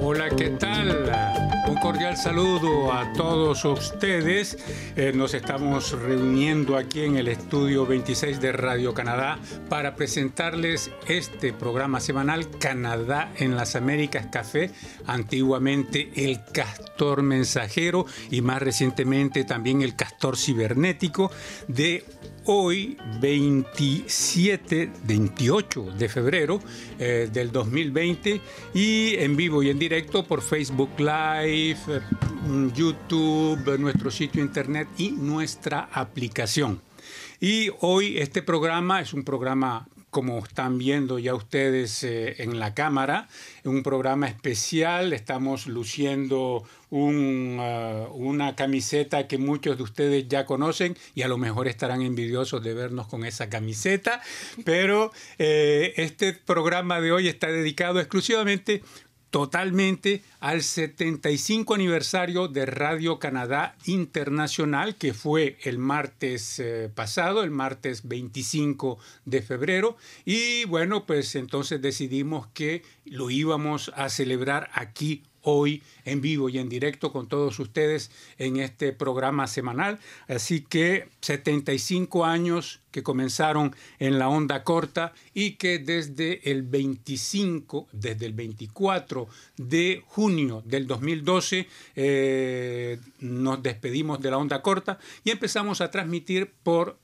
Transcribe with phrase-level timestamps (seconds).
[0.00, 1.07] Hola, ¿qué tal?
[2.16, 4.58] Saludo a todos ustedes.
[4.94, 9.38] Eh, nos estamos reuniendo aquí en el estudio 26 de Radio Canadá
[9.70, 14.70] para presentarles este programa semanal Canadá en las Américas Café,
[15.06, 21.30] antiguamente el Castor Mensajero y más recientemente también el Castor Cibernético
[21.68, 22.04] de
[22.50, 26.60] hoy, 27, 28 de febrero
[26.98, 28.40] eh, del 2020
[28.72, 32.00] y en vivo y en directo por Facebook Live, eh,
[32.74, 36.80] YouTube, nuestro sitio internet y nuestra aplicación.
[37.38, 42.74] Y hoy este programa es un programa como están viendo ya ustedes eh, en la
[42.74, 43.28] cámara,
[43.64, 45.12] un programa especial.
[45.12, 51.68] Estamos luciendo uh, una camiseta que muchos de ustedes ya conocen y a lo mejor
[51.68, 54.22] estarán envidiosos de vernos con esa camiseta.
[54.64, 58.82] Pero eh, este programa de hoy está dedicado exclusivamente
[59.30, 67.50] totalmente al 75 aniversario de Radio Canadá Internacional, que fue el martes eh, pasado, el
[67.50, 69.96] martes 25 de febrero.
[70.24, 76.58] Y bueno, pues entonces decidimos que lo íbamos a celebrar aquí hoy en vivo y
[76.58, 79.98] en directo con todos ustedes en este programa semanal.
[80.28, 87.88] Así que 75 años que comenzaron en la onda corta y que desde el 25,
[87.92, 95.30] desde el 24 de junio del 2012 eh, nos despedimos de la onda corta y
[95.30, 96.98] empezamos a transmitir por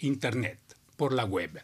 [0.00, 0.58] internet,
[0.96, 1.62] por la web.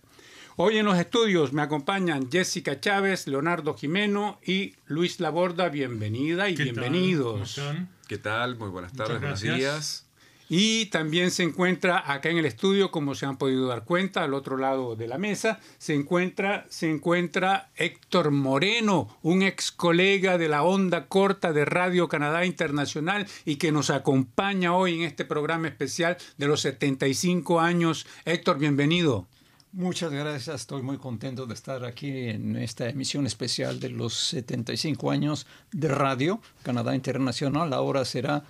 [0.63, 5.71] Hoy en los estudios me acompañan Jessica Chávez, Leonardo Jimeno y Luis Laborda.
[5.71, 7.59] Bienvenida y bienvenidos.
[8.07, 8.59] ¿Qué tal?
[8.59, 10.07] Muy buenas tardes, buenos días.
[10.51, 14.35] Y también se encuentra acá en el estudio, como se han podido dar cuenta, al
[14.35, 20.49] otro lado de la mesa, se encuentra, se encuentra Héctor Moreno, un ex colega de
[20.49, 25.69] la onda corta de Radio Canadá Internacional y que nos acompaña hoy en este programa
[25.69, 28.07] especial de los 75 años.
[28.27, 29.27] Héctor, bienvenido.
[29.73, 35.13] Muchas gracias, estoy muy contento de estar aquí en esta emisión especial de los 75
[35.13, 37.73] años de Radio Canadá Internacional.
[37.73, 38.43] Ahora será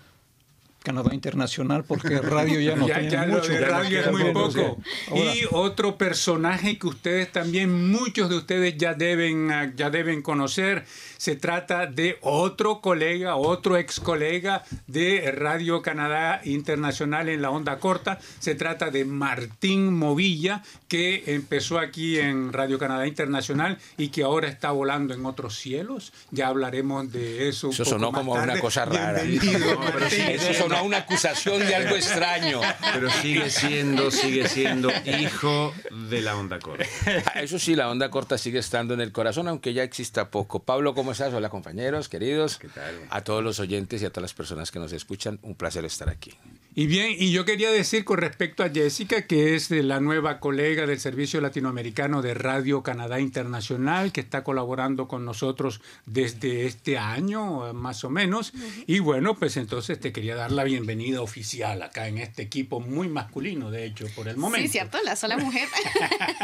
[0.83, 3.53] Canadá Internacional porque radio ya no tiene mucho.
[3.59, 4.79] radio es muy poco.
[5.15, 10.85] y otro personaje que ustedes también, muchos de ustedes ya deben, ya deben conocer,
[11.19, 17.79] se trata de otro colega, otro ex colega de Radio Canadá Internacional en la onda
[17.79, 18.19] corta.
[18.39, 24.49] Se trata de Martín Movilla, que empezó aquí en Radio Canadá Internacional y que ahora
[24.49, 26.12] está volando en otros cielos.
[26.31, 27.69] Ya hablaremos de eso.
[27.69, 29.23] eso sonó como una cosa rara.
[29.23, 32.60] eso sonó una acusación de algo extraño.
[32.94, 35.75] Pero sigue siendo, sigue siendo hijo
[36.08, 36.84] de la onda corta.
[37.34, 40.60] Ah, eso sí, la onda corta sigue estando en el corazón, aunque ya exista poco.
[40.60, 41.32] Pablo, ¿cómo ¿cómo estás?
[41.32, 42.60] Hola compañeros, queridos.
[43.08, 46.08] A todos los oyentes y a todas las personas que nos escuchan, un placer estar
[46.08, 46.32] aquí.
[46.72, 50.87] Y bien, y yo quería decir con respecto a Jessica, que es la nueva colega
[50.87, 57.72] del Servicio Latinoamericano de Radio Canadá Internacional, que está colaborando con nosotros desde este año,
[57.72, 58.52] más o menos.
[58.87, 63.09] Y bueno, pues entonces te quería dar la bienvenida oficial acá en este equipo muy
[63.09, 64.66] masculino, de hecho, por el momento.
[64.66, 65.69] Sí, cierto, la sola mujer.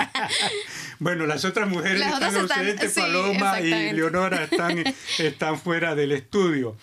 [0.99, 4.85] bueno, las otras mujeres están ausentes, Paloma y Leonora están,
[5.19, 6.77] están fuera del estudio.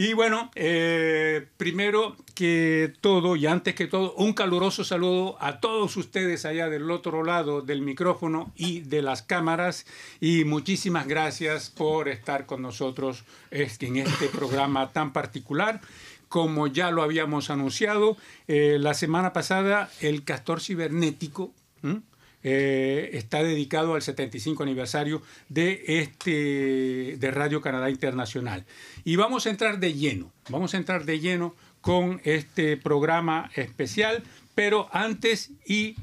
[0.00, 5.96] Y bueno, eh, primero que todo y antes que todo, un caluroso saludo a todos
[5.96, 9.86] ustedes allá del otro lado del micrófono y de las cámaras
[10.20, 15.80] y muchísimas gracias por estar con nosotros en este programa tan particular.
[16.28, 18.16] Como ya lo habíamos anunciado,
[18.46, 21.52] eh, la semana pasada el castor cibernético
[22.42, 28.64] eh, está dedicado al 75 aniversario de, este, de Radio Canadá Internacional.
[29.04, 34.22] Y vamos a entrar de lleno, vamos a entrar de lleno con este programa especial,
[34.54, 35.96] pero antes y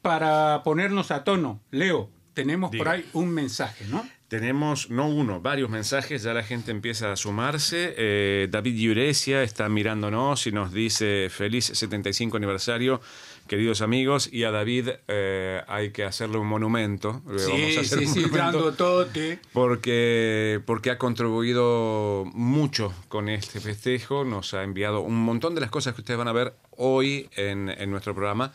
[0.00, 4.06] para ponernos a tono, Leo, tenemos por ahí un mensaje, ¿no?
[4.32, 7.92] Tenemos, no uno, varios mensajes, ya la gente empieza a sumarse.
[7.98, 13.02] Eh, David Yuresia está mirándonos y nos dice feliz 75 aniversario
[13.46, 17.20] queridos amigos, y a David eh, hay que hacerle un monumento.
[17.36, 19.06] Sí, sí, sí, dando todo.
[19.52, 25.70] Porque, porque ha contribuido mucho con este festejo, nos ha enviado un montón de las
[25.70, 28.52] cosas que ustedes van a ver hoy en, en nuestro programa.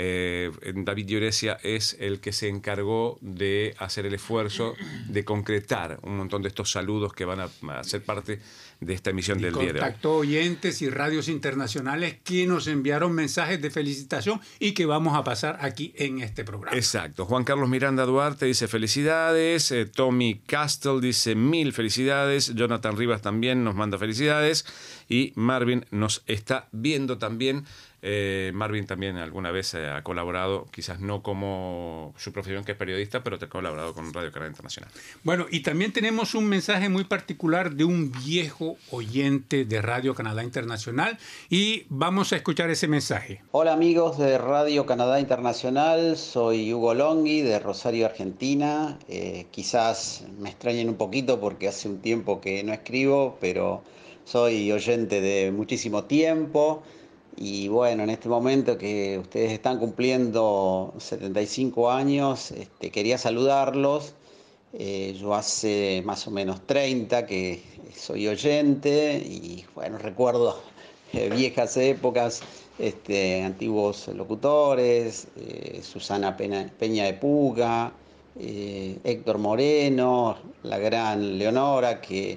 [0.00, 4.76] Eh, David Dioresia es el que se encargó de hacer el esfuerzo
[5.08, 7.48] de concretar un montón de estos saludos que van a,
[7.82, 8.38] ser parte
[8.80, 9.80] de esta emisión del día de hoy.
[9.80, 15.24] Contactó oyentes y radios internacionales que nos enviaron mensajes de felicitación y que vamos a
[15.24, 16.76] pasar aquí en este programa.
[16.76, 17.24] Exacto.
[17.24, 19.72] Juan Carlos Miranda Duarte dice felicidades.
[19.72, 22.54] Eh, Tommy Castle dice mil felicidades.
[22.54, 24.64] Jonathan Rivas también nos manda felicidades.
[25.08, 27.64] Y Marvin nos está viendo también.
[28.00, 32.78] Eh, Marvin también alguna vez eh, ha colaborado, quizás no como su profesión que es
[32.78, 34.90] periodista, pero ha colaborado con Radio Canadá Internacional.
[35.24, 40.44] Bueno, y también tenemos un mensaje muy particular de un viejo oyente de Radio Canadá
[40.44, 41.18] Internacional
[41.50, 43.42] y vamos a escuchar ese mensaje.
[43.50, 48.96] Hola amigos de Radio Canadá Internacional, soy Hugo Longhi de Rosario, Argentina.
[49.08, 53.82] Eh, quizás me extrañen un poquito porque hace un tiempo que no escribo, pero
[54.24, 56.84] soy oyente de muchísimo tiempo.
[57.40, 64.14] Y bueno, en este momento que ustedes están cumpliendo 75 años, este, quería saludarlos.
[64.72, 67.62] Eh, yo hace más o menos 30 que
[67.94, 70.60] soy oyente y bueno, recuerdo
[71.12, 72.40] eh, viejas épocas,
[72.76, 77.92] este, antiguos locutores, eh, Susana Peña, de Puga,
[78.36, 82.36] Héctor Moreno, la gran Leonora que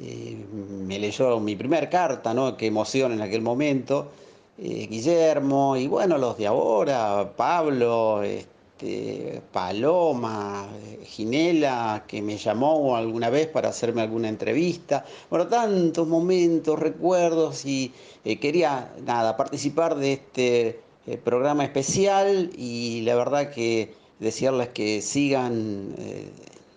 [0.00, 2.56] me leyó mi primer carta, ¿no?
[2.56, 4.12] Qué emoción en aquel momento.
[4.58, 10.66] Eh, Guillermo, y bueno, los de ahora, Pablo, este, Paloma,
[11.04, 15.04] Ginela, que me llamó alguna vez para hacerme alguna entrevista.
[15.28, 17.92] Bueno, tantos momentos, recuerdos, y
[18.24, 25.02] eh, quería, nada, participar de este eh, programa especial y la verdad que desearles que
[25.02, 25.94] sigan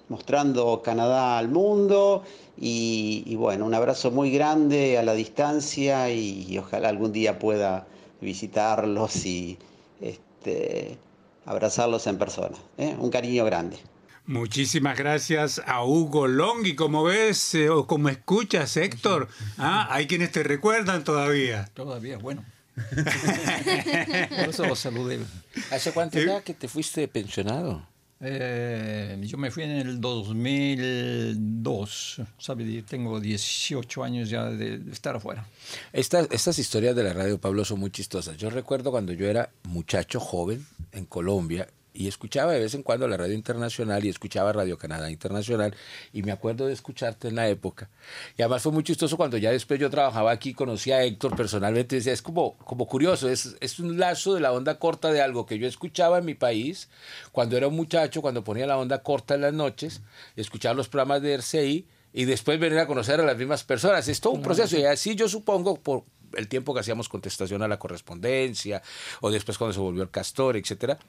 [0.09, 2.23] mostrando Canadá al mundo
[2.61, 7.87] y, bueno, un abrazo muy grande a la distancia y, ojalá algún día pueda
[8.19, 9.57] visitarlos y
[10.01, 10.97] este,
[11.45, 12.57] abrazarlos en persona.
[12.77, 12.95] ¿eh?
[12.99, 13.77] Un cariño grande.
[14.25, 19.27] Muchísimas gracias a Hugo Long y como ves eh, o como escuchas Héctor,
[19.57, 19.87] ¿ah?
[19.89, 21.69] hay quienes te recuerdan todavía.
[21.73, 22.43] Todavía, bueno.
[24.35, 25.19] Por eso lo saludé.
[25.71, 27.88] ¿Hace cuánto ya que te fuiste pensionado?
[28.21, 32.83] Eh, yo me fui en el 2002, ¿sabe?
[32.83, 35.47] Tengo 18 años ya de, estar afuera.
[35.93, 38.35] Estas, estas historias de la radio, Pablo, son muy chistosas.
[38.37, 43.07] Yo recuerdo cuando yo era muchacho joven en Colombia y escuchaba de vez en cuando
[43.07, 45.75] la radio internacional y escuchaba Radio Canadá Internacional
[46.13, 47.89] y me acuerdo de escucharte en la época.
[48.37, 51.95] Y además fue muy chistoso cuando ya después yo trabajaba aquí, conocí a Héctor personalmente,
[51.95, 55.45] decía, es como, como curioso, es, es un lazo de la onda corta de algo
[55.45, 56.89] que yo escuchaba en mi país
[57.31, 60.01] cuando era un muchacho, cuando ponía la onda corta en las noches,
[60.35, 64.07] escuchaba los programas de RCI y después venir a conocer a las mismas personas.
[64.07, 66.03] Es todo un proceso y así yo supongo por
[66.35, 68.81] el tiempo que hacíamos contestación a la correspondencia
[69.21, 70.99] o después cuando se volvió el castor, etcétera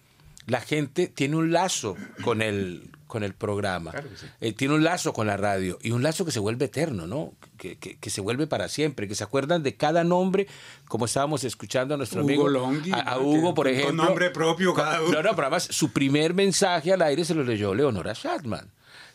[0.46, 3.92] la gente tiene un lazo con el, con el programa,
[4.40, 7.32] eh, tiene un lazo con la radio y un lazo que se vuelve eterno, ¿no?
[7.56, 10.46] Que, que, se vuelve para siempre, que se acuerdan de cada nombre,
[10.88, 13.96] como estábamos escuchando a nuestro amigo Longhi, a, Hugo, por ejemplo.
[13.98, 15.12] Con nombre propio cada uno.
[15.12, 18.70] No, no, pero además su primer mensaje al aire se lo leyó Leonora Shatman.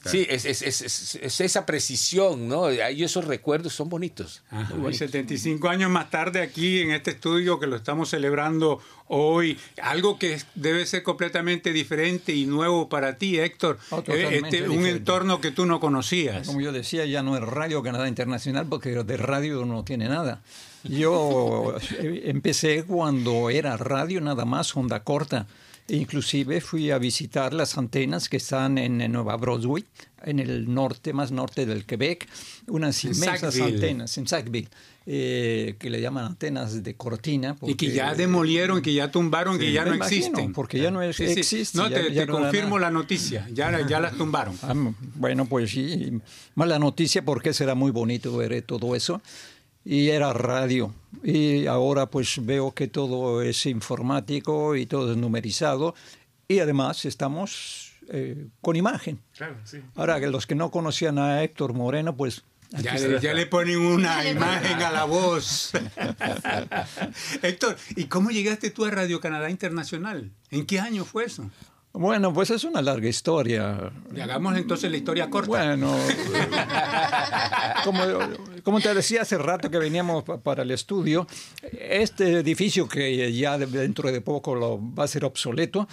[0.05, 2.65] Sí, es, es, es, es, esa precisión, ¿no?
[2.65, 4.43] Ahí esos recuerdos son bonitos.
[4.89, 10.17] y 75 años más tarde aquí en este estudio que lo estamos celebrando hoy, algo
[10.19, 13.79] que debe ser completamente diferente y nuevo para ti, Héctor.
[13.89, 16.47] Oh, eh, este, un entorno que tú no conocías.
[16.47, 20.41] Como yo decía, ya no es Radio Canadá Internacional porque de radio no tiene nada.
[20.83, 25.47] Yo empecé cuando era radio nada más, onda corta.
[25.87, 29.85] Inclusive fui a visitar las antenas que están en, Nueva Broadway,
[30.23, 32.27] en el norte, más norte del Quebec,
[32.67, 34.69] unas inmensas antenas en Sackville.
[35.07, 37.55] Eh, que le llaman antenas de cortina.
[37.61, 40.51] y que ya demolieron, que ya tumbaron, que ya no existen.
[40.51, 41.79] Porque ya no existen.
[41.79, 44.57] No, te, confirmo la noticia, ya, ya las tumbaron.
[44.63, 44.73] Ah,
[45.13, 46.19] bueno, pues sí,
[46.55, 49.21] mala noticia porque será muy bonito ver todo eso
[49.85, 50.93] y era radio.
[51.23, 55.95] Y ahora pues veo que todo es informático y todo es numerizado
[56.47, 59.21] y además estamos eh, con imagen.
[59.37, 59.79] Claro, sí.
[59.95, 62.43] Ahora que los que no conocían a Héctor Moreno pues...
[62.81, 65.71] Ya, ya, le ponen una imagen a la voz.
[67.43, 70.31] Héctor, ¿y cómo llegaste tú a Radio Canadá Internacional?
[70.49, 71.49] ¿En qué año fue eso?
[71.97, 73.91] Bueno, pues es una larga historia.
[74.13, 75.47] Y hagamos entonces la historia corta.
[75.47, 75.95] Bueno,
[77.85, 78.03] como,
[78.63, 81.25] como, te decía hace rato que veníamos para el estudio,
[81.71, 85.87] este edificio que ya dentro de poco lo va a ser obsoleto,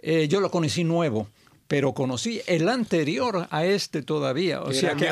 [0.00, 1.28] eh, yo lo conocí nuevo
[1.66, 4.60] pero conocí el anterior a este todavía.
[4.62, 5.08] O sea que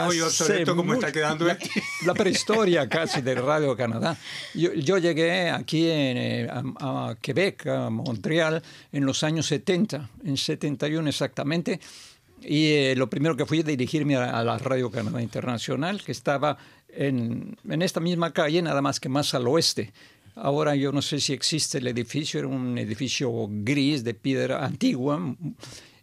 [0.67, 1.47] como está quedando
[2.07, 4.17] La prehistoria casi de Radio Canadá.
[4.55, 11.09] Yo, llegué aquí en, eh, a, Quebec, a Montreal, en los años 70, en 71
[11.09, 11.81] exactamente.
[12.43, 16.59] Y eh, lo primero que fui a dirigirme a, la Radio Canadá Internacional, que estaba
[16.89, 19.93] en, en, esta misma calle, nada más que más al oeste.
[20.35, 25.21] Ahora yo no sé si existe el edificio, era un edificio gris de piedra antigua.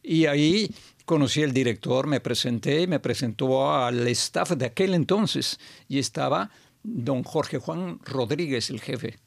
[0.03, 0.72] Y ahí
[1.06, 5.60] conocí al director, me presenté, me presentó al staff de aquel entonces.
[5.88, 6.50] Y estaba
[6.84, 9.18] don Jorge Juan Rodríguez, el jefe.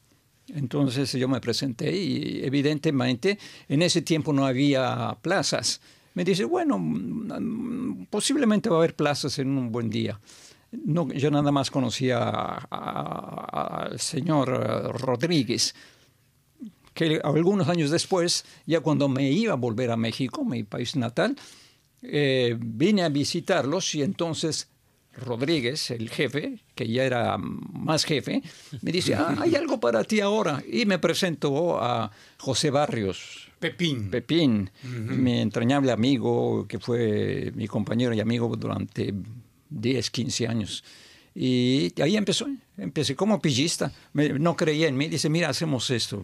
[0.48, 3.38] Entonces yo me presenté y evidentemente
[3.68, 5.80] en ese tiempo no había plazas.
[6.14, 6.78] Me dice, bueno,
[8.10, 10.20] posiblemente va a haber plazas en un buen día.
[10.72, 12.28] No, yo nada más conocía
[12.70, 14.48] al señor
[15.00, 15.74] Rodríguez,
[16.94, 21.36] que algunos años después, ya cuando me iba a volver a México, mi país natal,
[22.02, 24.68] eh, vine a visitarlos y entonces
[25.14, 28.42] Rodríguez, el jefe, que ya era más jefe,
[28.80, 30.62] me dice, ah, hay algo para ti ahora.
[30.70, 33.50] Y me presentó a José Barrios.
[33.58, 34.10] Pepín.
[34.10, 39.14] Pepín, mi entrañable amigo, que fue mi compañero y amigo durante
[39.70, 40.82] 10, 15 años.
[41.34, 42.46] Y ahí empezó,
[42.76, 43.92] empecé como pillista.
[44.12, 46.22] no creía en mí, dice, mira, hacemos esto.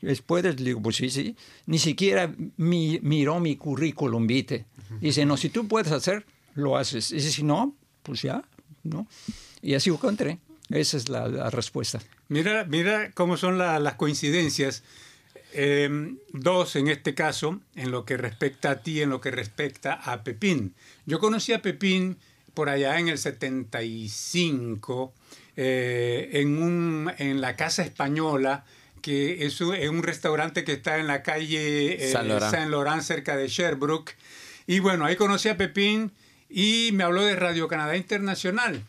[0.00, 1.36] Después le digo, pues sí, sí.
[1.66, 4.64] Ni siquiera miró mi currículum vitae.
[5.00, 7.12] Dice, no, si tú puedes hacer, lo haces.
[7.12, 8.42] Y si no, pues ya,
[8.82, 9.06] ¿no?
[9.62, 10.38] Y así encontré.
[10.70, 12.00] Esa es la, respuesta.
[12.28, 14.82] Mira, mira cómo son las coincidencias.
[15.52, 19.94] Em, dos en este caso, en lo que respecta a ti, en lo que respecta
[19.94, 20.74] a Pepín.
[21.06, 22.18] Yo conocí a Pepín
[22.54, 25.12] por allá en el 75,
[25.56, 28.64] eh, en, un, en la Casa Española,
[29.02, 32.28] que es un, un restaurante que está en la calle eh, San,
[32.70, 33.02] Laurent.
[33.02, 34.16] cerca de Sherbrooke.
[34.66, 36.12] Y bueno, ahí conocí a Pepín
[36.48, 38.84] y me habló de Radio Canadá Internacional.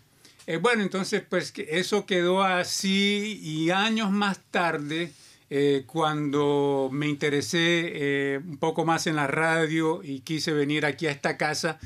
[0.48, 5.12] Eh, bueno, entonces pues eso quedó así y años más tarde,
[5.53, 7.60] eh, cuando me interesé
[7.94, 11.77] eh, un poco más en la radio y quise venir aquí a esta casa,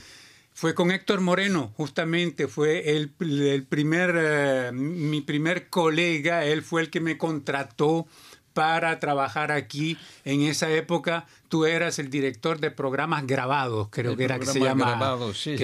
[0.55, 6.89] fue con Héctor Moreno, justamente fue el, el primer, mi primer colega, él fue el
[6.89, 8.07] que me contrató
[8.53, 9.97] para trabajar aquí.
[10.23, 14.61] En esa época tú eras el director de programas grabados, creo que era que se
[14.61, 14.91] llamaba.
[14.91, 15.57] Grabados, sí,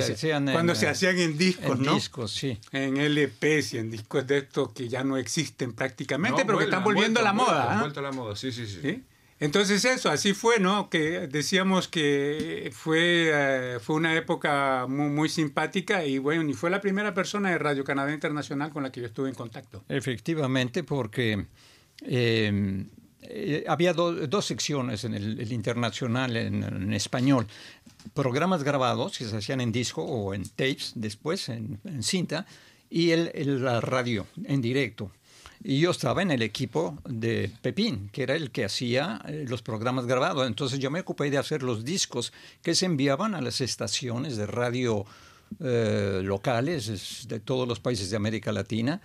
[0.52, 2.60] cuando se hacían en discos, en discos, sí.
[2.74, 6.84] En LPs y en discos de estos que ya no existen prácticamente, pero que están
[6.84, 7.72] volviendo a la moda.
[7.72, 9.04] Han vuelto a la moda, sí, sí, sí.
[9.42, 10.90] Entonces eso, así fue, ¿no?
[10.90, 16.70] Que decíamos que fue, eh, fue una época muy, muy, simpática y bueno, y fue
[16.70, 19.84] la primera persona de Radio Canadá Internacional con la que yo estuve en contacto.
[19.90, 21.46] Efectivamente, porque
[22.02, 22.88] Em,
[23.22, 27.48] eh, había dos secciones en el, internacional en, español.
[28.14, 32.48] Programas grabados que se hacían en disco o en tapes después, en, cinta,
[32.90, 35.12] y el, la radio en directo.
[35.64, 39.62] Y yo estaba en el equipo de Pepín, que era el que hacía eh, los
[39.62, 40.48] programas grabados.
[40.48, 44.48] Entonces yo me ocupé de hacer los discos que se enviaban a las estaciones de
[44.48, 45.06] radio
[45.60, 49.02] eh, locales de todos los países de América Latina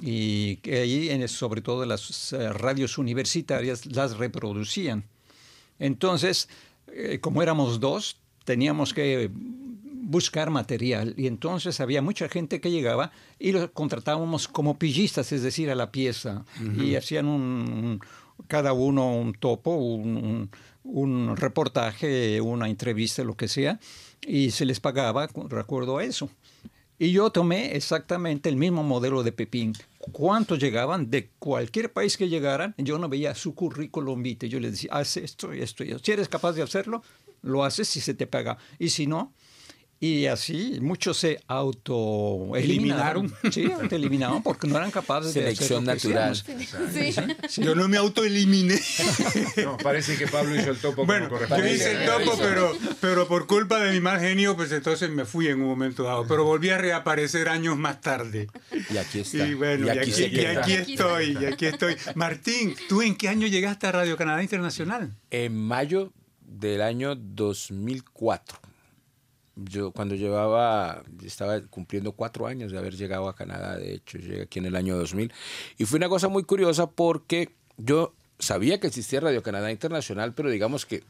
[0.00, 5.04] y ahí, sobre todo las eh, radios universitarias, las reproducían.
[5.78, 6.48] Entonces,
[7.20, 9.30] como éramos dos, teníamos que
[10.04, 15.42] buscar material y entonces había mucha gente que llegaba y los contratábamos como pillistas, es
[15.42, 16.44] decir, a la pieza
[16.78, 18.00] y hacían un,
[18.46, 20.50] cada uno un topo, un,
[20.84, 23.80] un reportaje, una entrevista, lo que sea,
[24.26, 26.30] y se les pagaba, recuerdo eso.
[26.98, 29.72] Y yo tomé exactamente el mismo modelo de Pepín.
[30.12, 31.10] ¿Cuántos llegaban?
[31.10, 34.48] De cualquier país que llegaran, yo no veía su currículum vitae.
[34.48, 36.04] Yo les decía, haz esto y esto y esto.
[36.04, 37.02] Si eres capaz de hacerlo,
[37.42, 38.58] lo haces si se te paga.
[38.78, 39.32] Y si no,
[40.04, 43.32] y así muchos se autoeliminaron.
[43.50, 46.36] Sí, se eliminaron porque no eran capaces Selección de natural.
[46.36, 47.62] Sí.
[47.62, 48.78] Yo no me autoeliminé.
[49.64, 53.46] No, parece que Pablo hizo el topo bueno, Yo hice el topo, pero, pero por
[53.46, 56.26] culpa de mi mal genio, pues entonces me fui en un momento dado.
[56.26, 58.48] Pero volví a reaparecer años más tarde.
[58.90, 59.46] Y aquí está.
[59.46, 61.96] Y bueno, y aquí, y aquí estoy, y aquí estoy.
[62.14, 65.14] Martín, ¿tú en qué año llegaste a Radio Canadá Internacional?
[65.30, 68.73] En mayo del año 2004
[69.56, 74.42] yo cuando llevaba, estaba cumpliendo cuatro años de haber llegado a Canadá, de hecho, llegué
[74.42, 75.32] aquí en el año 2000,
[75.78, 80.50] y fue una cosa muy curiosa porque yo sabía que existía Radio Canadá Internacional, pero
[80.50, 81.04] digamos que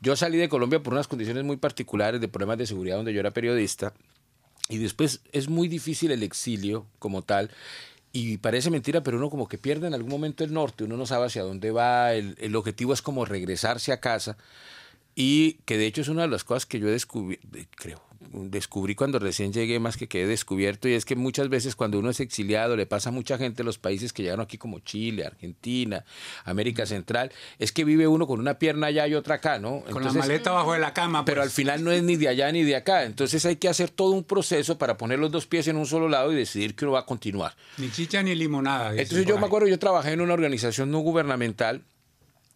[0.00, 3.20] yo salí de Colombia por unas condiciones muy particulares de problemas de seguridad donde yo
[3.20, 3.92] era periodista,
[4.68, 7.50] y después es muy difícil el exilio como tal,
[8.12, 11.06] y parece mentira, pero uno como que pierde en algún momento el norte, uno no
[11.06, 14.36] sabe hacia dónde va, el, el objetivo es como regresarse a casa.
[15.20, 17.46] Y que de hecho es una de las cosas que yo he descubierto,
[17.76, 18.00] creo,
[18.32, 22.08] descubrí cuando recién llegué, más que quedé descubierto, y es que muchas veces cuando uno
[22.08, 25.26] es exiliado, le pasa a mucha gente en los países que llegaron aquí como Chile,
[25.26, 26.06] Argentina,
[26.46, 29.82] América Central, es que vive uno con una pierna allá y otra acá, ¿no?
[29.90, 31.26] Con la maleta bajo de la cama.
[31.26, 31.48] Pero pues.
[31.48, 34.12] al final no es ni de allá ni de acá, entonces hay que hacer todo
[34.12, 36.92] un proceso para poner los dos pies en un solo lado y decidir que uno
[36.92, 37.54] va a continuar.
[37.76, 38.92] Ni chicha ni limonada.
[38.92, 39.40] Entonces yo ahí.
[39.42, 41.84] me acuerdo, yo trabajé en una organización no gubernamental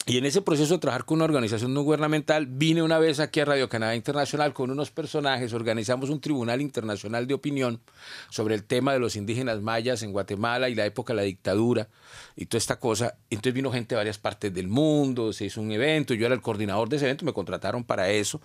[0.06, 3.40] y en ese proceso de trabajar con una organización no gubernamental vine una vez aquí
[3.40, 7.80] a Radio Canadá Internacional con unos personajes, organizamos un tribunal internacional de opinión
[8.28, 11.88] sobre el tema de los indígenas mayas en Guatemala y la época de la dictadura
[12.36, 13.16] y toda esta cosa.
[13.30, 16.42] Entonces vino gente de varias partes del mundo, se hizo un evento, yo era el
[16.42, 18.42] coordinador de ese evento, me contrataron para eso.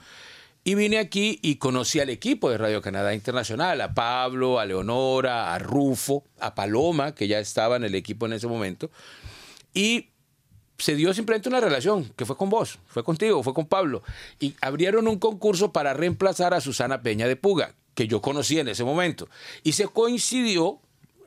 [0.64, 5.54] Y vine aquí y conocí al equipo de Radio Canadá Internacional, a Pablo, a Leonora,
[5.54, 8.92] a Rufo, a Paloma, que ya estaba en el equipo en ese momento.
[9.74, 10.10] Y
[10.80, 14.02] se dio simplemente una relación, que fue con vos, fue contigo, fue con Pablo.
[14.40, 18.70] Y abrieron un concurso para reemplazar a Susana Peña de Puga, que yo conocí en
[18.70, 19.30] ese momento.
[19.64, 20.80] Y se coincidió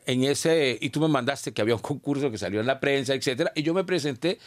[0.07, 3.15] en ese, y tú me mandaste que había un concurso que salió en la prensa,
[3.15, 4.39] etcétera, y yo me presenté.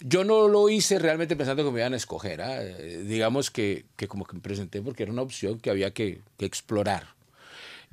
[0.00, 2.42] Yo no lo hice realmente pensando que me iban a escoger.
[2.42, 2.62] ¿ah?
[2.62, 6.20] Eh, Digamos que, que como que me presenté porque era una opción que había que,
[6.36, 7.14] que explorar.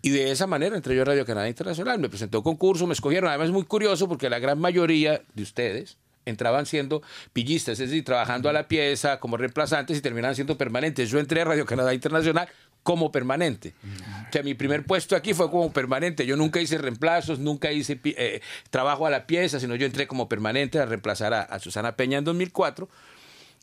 [0.01, 1.99] Y de esa manera entré yo a Radio Canadá Internacional.
[1.99, 3.29] Me presentó concurso, me escogieron.
[3.29, 5.97] Además es muy curioso porque la gran mayoría de ustedes
[6.31, 11.09] entraban siendo pillistas, es decir, trabajando a la pieza como reemplazantes y terminaban siendo permanentes.
[11.09, 12.49] Yo entré a Radio Canadá Internacional
[12.83, 13.73] como permanente.
[14.27, 16.25] O sea, mi primer puesto aquí fue como permanente.
[16.25, 20.27] Yo nunca hice reemplazos, nunca hice eh, trabajo a la pieza, sino yo entré como
[20.27, 22.89] permanente a reemplazar a, a Susana Peña en 2004.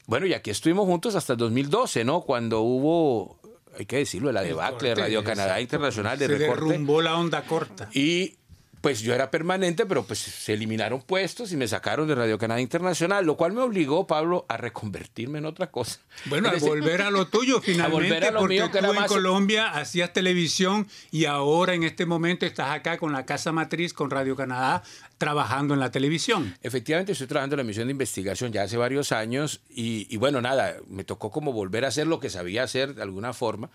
[0.07, 2.23] Bueno, y aquí estuvimos juntos hasta el 2012, ¿no?
[2.23, 3.39] Cuando hubo,
[3.79, 5.61] hay que decirlo, la debacle de Radio Canadá.
[5.61, 6.65] Internacional de Se recorte.
[6.65, 7.91] derrumbó la onda corta.
[7.93, 8.38] Y
[8.81, 12.61] pues yo era permanente, pero pues se eliminaron puestos y me sacaron de Radio Canadá
[12.61, 15.99] Internacional, lo cual me obligó, Pablo, a reconvertirme en otra cosa.
[16.27, 18.89] Bueno, a volver a lo tuyo finalmente, volver a lo porque mío, que tú era
[18.89, 23.53] en más- Colombia hacías televisión y ahora en este momento estás acá con la Casa
[23.53, 24.83] Matriz, con Radio Canadá,
[25.19, 26.57] trabajando en la televisión.
[26.63, 30.41] Efectivamente, estoy trabajando en la misión de investigación ya hace varios años y, y bueno,
[30.41, 33.71] nada, me tocó como volver a hacer lo que sabía hacer de alguna forma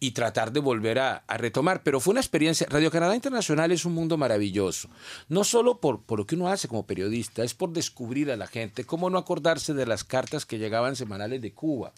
[0.00, 1.82] y tratar de volver a, a retomar.
[1.82, 2.66] Pero fue una experiencia.
[2.70, 4.88] Radio Canadá Internacional es un mundo maravilloso.
[5.28, 8.46] No solo por, por lo que uno hace como periodista, es por descubrir a la
[8.46, 11.92] gente, cómo no acordarse de las cartas que llegaban semanales de Cuba,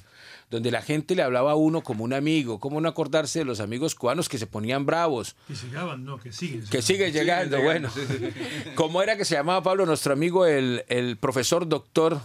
[0.51, 3.61] donde la gente le hablaba a uno como un amigo, cómo no acordarse de los
[3.61, 5.37] amigos cubanos que se ponían bravos.
[5.47, 6.65] Que llegaban, no, que siguen.
[6.69, 7.89] Que sigue llegando, bueno.
[8.75, 12.21] ¿Cómo era que se llamaba Pablo, nuestro amigo, el, el profesor doctor?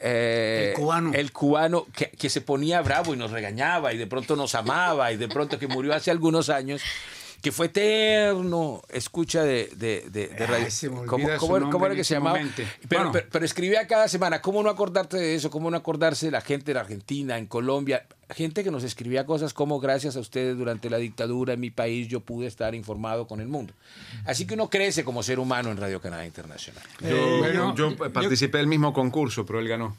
[0.00, 1.12] Eh, El cubano.
[1.14, 5.12] El cubano que, que se ponía bravo y nos regañaba y de pronto nos amaba
[5.12, 6.82] y de pronto que murió hace algunos años.
[7.40, 10.70] Que fue eterno escucha de, de, de, de Ay, radio.
[10.72, 12.38] se me olvida ¿Cómo, era- nombre cómo era en que se llamaba?
[12.56, 13.12] Pero, Bueno.
[13.12, 14.42] pero, pero escribía cada semana.
[14.42, 15.48] ¿Cómo no acordarte de eso?
[15.48, 18.04] ¿Cómo no acordarse de la gente de Argentina, en Colombia?
[18.34, 22.08] Gente que nos escribía cosas como gracias a ustedes durante la dictadura en mi país
[22.08, 23.72] yo pude estar informado con el mundo.
[24.26, 26.82] Así que uno crece como ser humano en Radio Canadá Internacional.
[27.00, 29.96] Yo, bueno, yo yo- participé del mismo concurso, pero él ganó.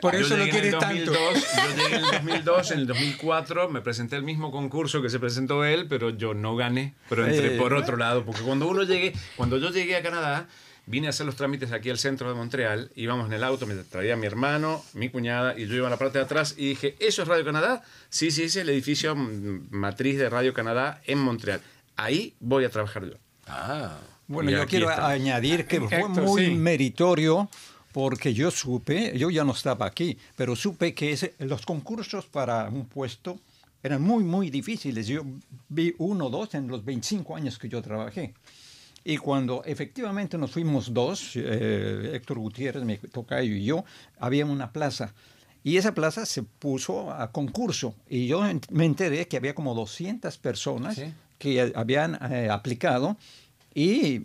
[0.00, 1.12] Por eso lo llegué en el quieres tanto.
[1.12, 5.08] 2002, Yo llegué en el 2002, en el 2004 me presenté el mismo concurso que
[5.08, 7.58] se presentó él, pero yo no gané, pero entré Eh.
[7.58, 10.48] por otro lado, porque cuando uno llegue, cuando yo llegué a Canadá,
[10.86, 13.74] vine a hacer los trámites aquí al centro de Montreal, íbamos en el auto, me
[13.74, 16.96] traía mi hermano, mi cuñada, y yo iba a la parte de atrás y dije,
[16.98, 17.82] ¿eso es Radio Canadá?
[18.10, 21.60] Sí, sí, ese es el edificio matriz de Radio Canadá en Montreal.
[21.96, 23.14] Ahí voy a trabajar yo.
[23.46, 25.08] Ah, Bueno, yo quiero está.
[25.08, 26.50] añadir que fue Héctor, muy sí.
[26.54, 27.48] meritorio
[27.92, 32.68] porque yo supe, yo ya no estaba aquí, pero supe que ese- los concursos para
[32.70, 33.38] un puesto
[33.82, 35.06] eran muy, muy difíciles.
[35.06, 35.22] Yo
[35.68, 38.32] vi uno o dos en los 25 años que yo trabajé.
[39.04, 43.84] Y cuando efectivamente nos fuimos dos, eh, Héctor Gutiérrez, mi tocayo y yo,
[44.18, 45.12] había una plaza.
[45.64, 47.94] Y esa plaza se puso a concurso.
[48.08, 51.12] Y yo me enteré que había como 200 personas Sí.
[51.38, 53.16] que habían eh, aplicado.
[53.74, 54.22] Y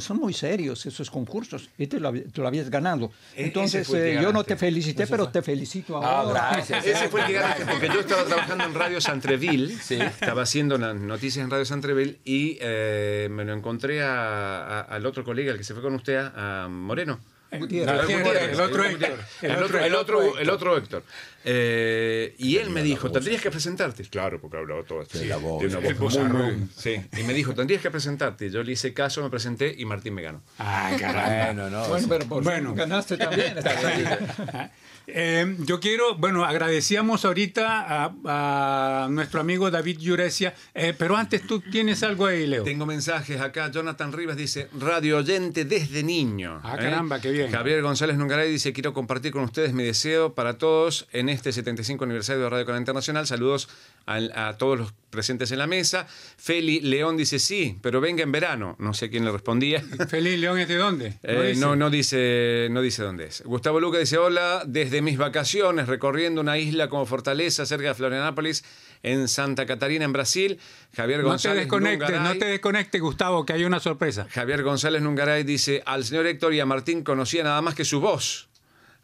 [0.00, 1.68] son muy serios esos concursos.
[1.78, 3.10] Y te lo, te lo habías ganado.
[3.36, 6.50] E- Entonces, eh, yo no te felicité, pero te felicito Ah, ahora.
[6.52, 6.86] gracias.
[6.86, 9.96] Ese fue el que ganaste, porque yo estaba trabajando en Radio Santreville, Sí.
[10.00, 15.06] estaba haciendo las noticias en Radio Santreville y eh, me lo encontré a- a- al
[15.06, 17.20] otro colega, el que se fue con usted, a Moreno.
[17.50, 17.88] Gutiérrez.
[17.88, 18.84] Ah, el otro.
[18.84, 19.18] Héctor.
[19.42, 21.02] El otro, el otro, el otro Héctor.
[21.44, 24.02] Eh, y él me dijo, tendrías que presentarte.
[24.04, 25.24] Claro, porque hablaba todo así.
[25.24, 27.00] la voz, de una voz muy, muy- Sí.
[27.16, 28.50] Y me dijo, tendrías que presentarte.
[28.50, 30.42] Yo le hice caso, me presenté y Martín me ganó.
[30.58, 31.44] Ay, caramba.
[31.46, 31.88] bueno, no.
[31.88, 32.74] Bueno, pero por Bueno.
[32.74, 33.54] ganaste también.
[35.10, 41.60] Eh, yo quiero, bueno, agradecíamos ahorita a, nuestro amigo David Yuresia, eh, pero antes tú
[41.60, 42.62] tienes algo ahí, Leo.
[42.62, 43.70] Tengo mensajes acá.
[43.70, 46.60] Jonathan Rivas dice, radio oyente desde niño.
[46.62, 47.50] Ah, caramba, qué bien.
[47.50, 52.04] Javier González Nungaray dice, quiero compartir con ustedes mi deseo para todos en este 75
[52.04, 53.26] aniversario de Radio Canal Internacional.
[53.26, 53.68] Saludos
[54.04, 56.06] a, todos los presentes en la mesa.
[56.36, 58.76] Feli León dice sí, pero venga en verano.
[58.78, 59.82] No sé quién le respondía.
[60.08, 61.18] Feli León es de dónde?
[61.56, 63.42] No, no, dice, no dice dónde es.
[63.44, 68.64] Gustavo Luca dice hola, desde mis vacaciones recorriendo una isla como Fortaleza cerca de Florianópolis
[69.02, 70.58] en Santa Catarina, en Brasil.
[70.94, 71.66] Javier González.
[71.68, 74.26] No te desconectes, no te desconectes, Gustavo, que hay una sorpresa.
[74.30, 78.00] Javier González Nungaray dice: Al señor Héctor y a Martín conocía nada más que su
[78.00, 78.48] voz.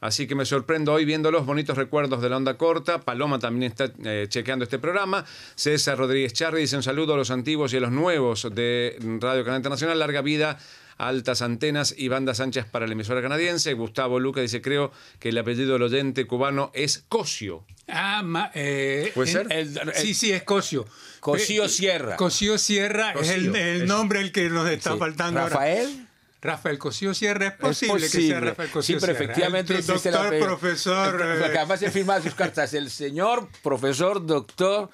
[0.00, 3.00] Así que me sorprendo hoy viendo los bonitos recuerdos de la onda corta.
[3.00, 5.24] Paloma también está eh, chequeando este programa.
[5.54, 9.44] César Rodríguez Charri dice un saludo a los antiguos y a los nuevos de Radio
[9.44, 9.98] Canal Internacional.
[9.98, 10.58] Larga vida
[10.96, 13.72] altas antenas y bandas anchas para la emisora canadiense.
[13.74, 17.64] Gustavo Luca dice, creo que el apellido del oyente cubano es Cosio.
[17.88, 19.94] Ah, eh, ¿Puede ser?
[19.94, 20.86] sí, sí, es Cosio.
[21.20, 22.16] Cosio Sierra.
[22.16, 26.03] Cosio Sierra es el, nombre el que nos está faltando Rafael.
[26.44, 31.22] Rafael Cosío Sierra, es posible, que sea Rafael Cosío Sí, pero efectivamente es doctor, profesor...
[31.22, 34.90] El, además se firma sus cartas, el señor profesor doctor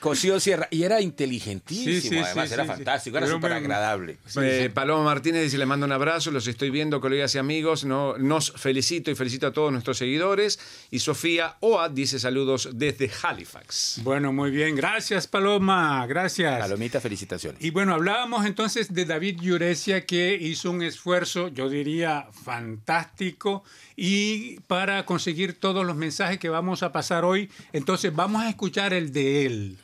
[0.00, 0.68] Cosío Sierra.
[0.70, 4.16] Y era inteligentísimo, además era fantástico, era súper agradable.
[4.40, 8.16] Eh, Paloma Martínez dice, le mando un abrazo, los estoy viendo, colegas y amigos, no,
[8.16, 10.58] nos felicito y felicito a todos nuestros seguidores.
[10.90, 14.00] Y Sofía Oa dice saludos desde Halifax.
[14.02, 16.58] Bueno, muy bien, gracias Paloma, gracias.
[16.58, 17.62] Palomita, felicitaciones.
[17.62, 23.64] Y bueno, hablábamos entonces de David Yuresia que hizo un esfuerzo, yo diría, fantástico
[23.96, 27.50] y para conseguir todos los mensajes que vamos a pasar hoy.
[27.72, 29.78] Entonces vamos a escuchar el de él.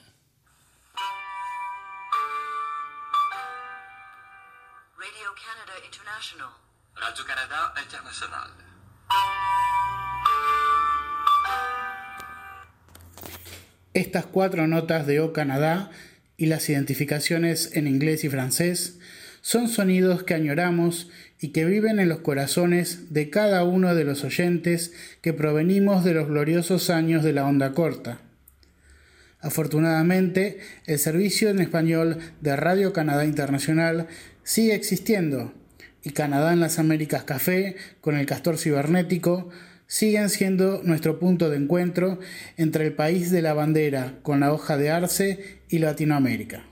[4.97, 6.51] Radio Canada International.
[6.95, 8.51] Radio Canada International.
[13.93, 15.91] Estas cuatro notas de O Canadá
[16.37, 18.99] y las identificaciones en inglés y francés
[19.47, 21.09] son sonidos que añoramos
[21.41, 26.15] y que viven en los corazones de cada uno de los oyentes que provenimos de
[26.15, 28.19] los gloriosos años de la onda corta.
[29.39, 34.09] Afortunadamente, el servicio en español de Radio Canadá Internacional
[34.43, 35.55] sigue existiendo
[36.03, 39.51] y Canadá en las Américas Café con el castor cibernético
[39.87, 42.19] siguen siendo nuestro punto de encuentro
[42.57, 46.65] entre el país de la bandera con la hoja de arce y Latinoamérica.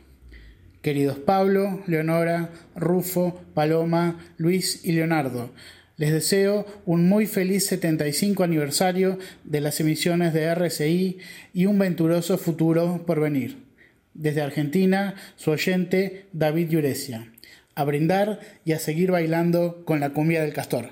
[0.85, 5.51] Queridos Pablo, Leonora, Rufo, Paloma, Luis y Leonardo,
[5.97, 11.21] les deseo un muy feliz 75 aniversario de las emisiones de RCI
[11.55, 13.65] y un venturoso futuro por venir.
[14.13, 17.33] Desde Argentina, su oyente David Yuresia.
[17.75, 20.91] A brindar y a seguir bailando con la cumbia del castor.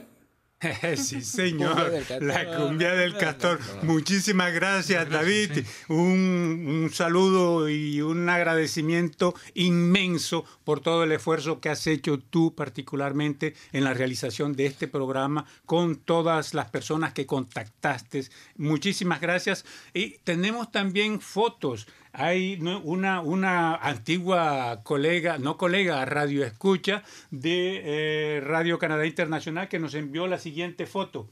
[0.97, 1.93] sí, señor.
[2.21, 3.59] La cumbia del castor.
[3.83, 5.65] Muchísimas gracias, David.
[5.89, 13.55] Un, saludo y un agradecimiento inmenso por todo el esfuerzo que has hecho tú particularmente
[13.73, 18.29] en la realización de este programa con todas las personas que contactaste.
[18.57, 19.65] Muchísimas gracias.
[19.95, 28.41] Y tenemos también fotos hay una, una antigua colega, no colega, radio escucha de eh,
[28.41, 31.29] Radio Canadá Internacional que nos envió la siguiente foto.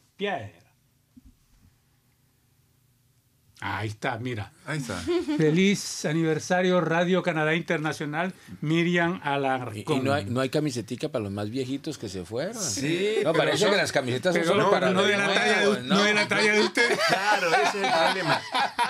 [3.63, 4.53] Ahí está, mira.
[4.65, 4.99] Ahí está.
[5.37, 9.99] Feliz aniversario Radio Canadá Internacional, Miriam Alarcón.
[9.99, 12.55] Y, no, hay, no hay camisetica para los más viejitos que se fueron.
[12.55, 13.17] Sí.
[13.23, 16.03] No, parece que las camisetas son solo para no de, la talla de, no.
[16.03, 16.99] de la talla de usted.
[17.09, 18.41] Claro, ese es el problema.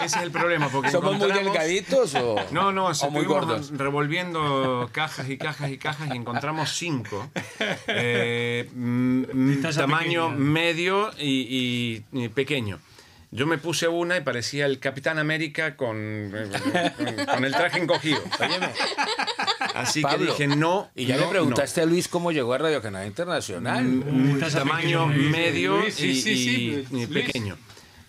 [0.05, 0.69] Ese es el problema.
[0.69, 3.73] Porque ¿Somos muy delgaditos o, no, no, o muy gordos?
[3.77, 7.29] Revolviendo cajas y cajas y cajas y encontramos cinco.
[7.89, 12.79] Eh, mm, tamaño medio y, y pequeño.
[13.33, 16.33] Yo me puse una y parecía el Capitán América con,
[17.33, 18.21] con, el traje encogido.
[19.75, 20.91] Así que dije no.
[20.97, 23.87] Y ya le preguntaste a Luis cómo llegó a Radio Canadá Internacional.
[23.87, 27.57] Un, tamaño medio y, y pequeño.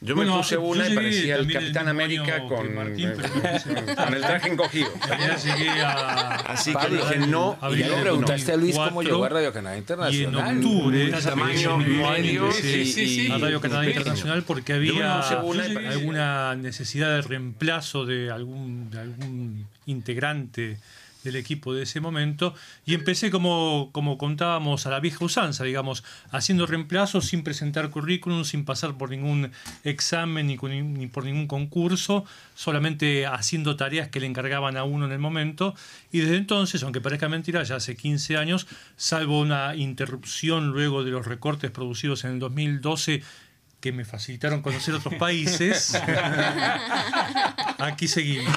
[0.04, 4.90] Yo me puse una y parecía el Capitán América con, Martín, con, el traje encogido.
[6.48, 7.56] Así que dije no.
[7.72, 10.56] Y ya le preguntaste a Luis cómo llegó a Radio Canadá Internacional.
[10.56, 18.06] Y en octubre, tamaño medio a Radio Canadá Internacional porque había alguna necesidad de reemplazo
[18.08, 20.80] de algún, de algún integrante
[21.24, 22.54] del equipo de ese momento.
[22.86, 28.44] Y empecé como, como contábamos a la vieja usanza, digamos, haciendo reemplazos sin presentar currículum,
[28.44, 29.52] sin pasar por ningún
[29.84, 35.12] examen ni, ni, por ningún concurso, solamente haciendo tareas que le encargaban a uno en
[35.12, 35.76] el momento.
[36.12, 41.12] Y desde entonces, aunque parezca mentira, ya hace 15 años, salvo una interrupción luego de
[41.12, 43.22] los recortes producidos en el 2012
[43.82, 46.00] que me facilitaron conocer otros países,
[47.80, 48.56] aquí seguimos.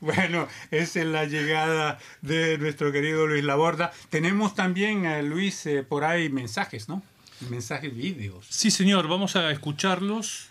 [0.00, 3.92] bueno, esa es la llegada de nuestro querido Luis Laborda.
[4.10, 7.02] Tenemos también, a Luis, eh, por ahí mensajes, ¿no?
[7.48, 8.46] Mensajes vídeos.
[8.50, 10.50] Sí, señor, vamos a escucharlos.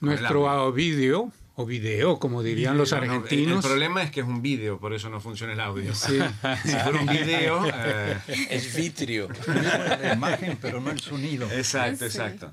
[0.00, 3.64] Nuestro vídeo o video, como dirían los argentinos.
[3.64, 5.94] el, problema es que es un video, por eso no funciona el audio.
[5.94, 8.18] si fuera un video, eh,
[8.50, 9.28] es vitrio.
[9.46, 11.48] La imagen, pero no el sonido.
[11.52, 12.52] Exacto, exacto.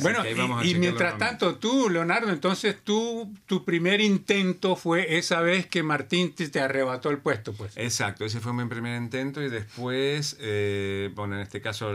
[0.00, 0.22] bueno,
[0.62, 6.34] y, mientras tanto, tú, Leonardo, entonces tú, tu primer intento fue esa vez que Martín
[6.34, 7.76] te, arrebató el puesto, pues.
[7.76, 11.92] Exacto, ese fue mi primer intento y después, eh, bueno, en este caso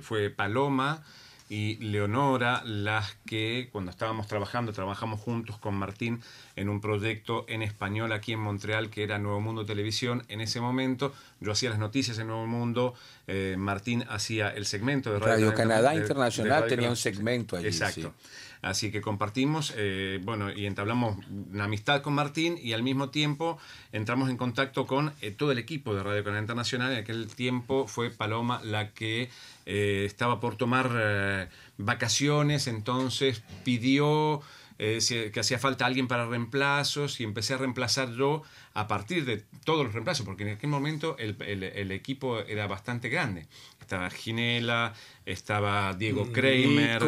[0.00, 1.02] fue Paloma
[1.48, 6.22] y Leonora las que cuando estábamos trabajando, trabajamos juntos con Martín
[6.56, 10.24] en un proyecto en español aquí en Montreal que era Nuevo Mundo Televisión.
[10.28, 12.94] En ese momento yo hacía las noticias en Nuevo Mundo,
[13.26, 17.68] eh, Martín hacía el segmento de Radio, Canadá Internacional, tenía un segmento allí.
[17.68, 18.14] Exacto.
[18.62, 21.18] Así que compartimos, eh, bueno, y entablamos
[21.52, 23.58] una amistad con Martín y al mismo tiempo
[23.90, 26.92] entramos en contacto con eh, todo el equipo de Radio Canadá Internacional.
[26.92, 29.30] En aquel tiempo fue Paloma la que
[29.66, 34.42] eh, estaba por tomar vacaciones, entonces pidió
[34.84, 38.42] eh, que hacía falta alguien para reemplazos y empecé a reemplazar yo
[38.74, 43.46] a partir de todos los reemplazos, porque en aquel momento el, equipo era bastante grande.
[43.80, 44.92] Estaba Ginela,
[45.24, 47.02] estaba Diego mm, Kramer,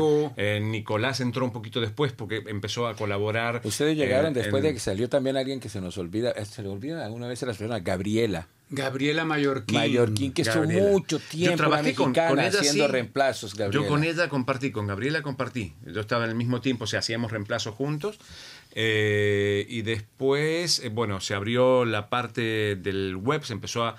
[0.62, 3.60] Nicolás entró un poquito después porque empezó a colaborar.
[3.64, 7.04] Ustedes llegaron después de que salió también alguien que se nos olvida, se le olvida
[7.04, 8.46] alguna vez a la persona, Gabriela.
[8.74, 9.76] Gabriela Mallorquín.
[9.76, 14.86] Mallorquín, que estuvo mucho tiempo trabajé con, ella, haciendo reemplazos, Yo con ella compartí, con
[14.86, 15.74] Gabriela compartí.
[15.86, 18.18] Yo estaba en el mismo tiempo, o sea, hacíamos reemplazos juntos.
[18.76, 23.96] Eh, y después, eh, bueno, se abrió la parte del web, se empezó a,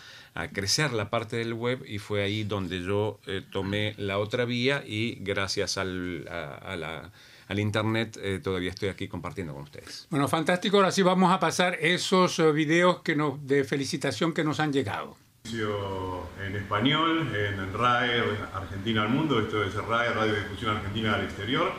[0.52, 4.84] crecer la parte del web y fue ahí donde yo eh, tomé la otra vía
[4.86, 7.14] y gracias al, a la
[7.48, 10.08] al internet, eh, todavía estoy aquí compartiendo con ustedes.
[10.10, 10.78] Bueno, fantástico.
[10.78, 14.74] Ahora sí vamos a pasar esos eh, videos que nos, de felicitación que nos han
[14.74, 15.16] llegado.
[16.44, 18.22] En español, en RAE,
[18.54, 21.72] Argentina al Mundo, esto es RAE, Radio Difusión Argentina al Exterior.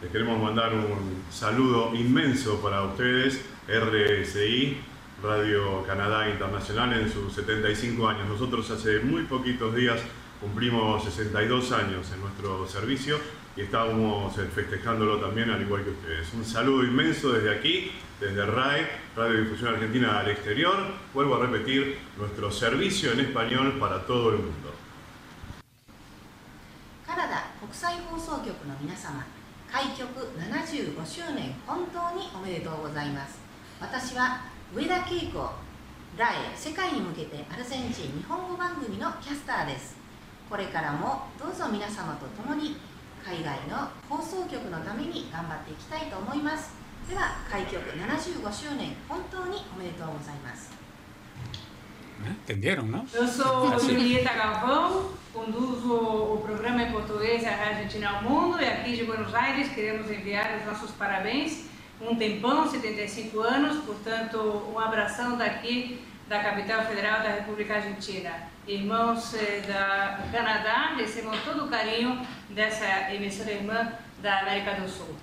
[0.00, 4.78] Les queremos mandar un saludo inmenso para ustedes, RSI,
[5.20, 8.28] Radio Canadá Internacional, en sus 75 años.
[8.28, 10.00] Nosotros hace muy poquitos días
[10.39, 13.17] cumplimos 62 años en nuestro servicio
[13.55, 16.33] y estábamos eh, festejándolo también al igual que ustedes.
[16.33, 20.75] Un saludo inmenso desde aquí, desde RAE, Radio Difusión Argentina al exterior.
[21.13, 24.73] Vuelvo a repetir, nuestro servicio en español para todo el mundo.
[27.05, 29.23] カナダ国際放送局の皆様
[29.71, 33.37] 開局75周年本当におめでとうございます
[33.79, 34.41] 私は
[34.73, 35.37] 上田恵子
[36.17, 39.96] ラエ世界に向けてアルゼンチン日本語番組のキャスターです
[40.48, 42.76] これからもどうぞ皆様と共に
[43.22, 46.72] 海外の放送局のために頑張っていきたいと思います
[47.08, 50.72] では開局75周年本当におめでとうございます
[52.26, 53.06] Entendieron, ¿no?
[53.14, 55.94] Eu sou Julieta Galvão, conduzo
[56.34, 60.58] o programa em português A Argentina ao Mundo e aqui de Buenos Aires queremos enviar
[60.58, 61.66] os nossos parabéns.
[62.00, 64.36] Um tempão, 75 anos, portanto,
[64.74, 68.32] um abração daqui da capital federal da República Argentina.
[68.68, 69.32] Irmãos
[69.66, 75.16] da Canadá, recebam todo o carinho dessa emissora irmã da América do Sul.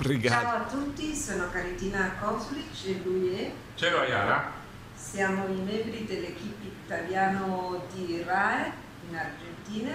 [0.00, 0.42] Obrigado.
[0.42, 3.52] Ciao a tutti, sono Caritina Kozlic e lui è...
[3.76, 4.50] Ciao Ayala.
[4.92, 8.72] Siamo i membri dell'equipe italiano di RAE
[9.08, 9.92] in Argentina,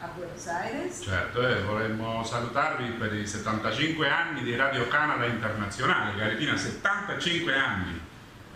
[0.00, 1.02] a Buenos Aires.
[1.04, 6.18] Certo, eh, vorremmo salutarvi per i 75 anni di Radio Canada Internazionale.
[6.18, 8.00] Caritina, 75 anni.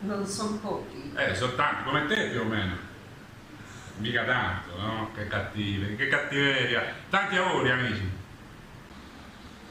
[0.00, 1.12] Non sono pochi.
[1.14, 2.89] Eh, sono tanti, come te più o meno.
[3.98, 5.11] Mica tanto, no?
[5.14, 6.83] Che cattive, che cattiveria.
[7.11, 8.18] Tanti auguri amici.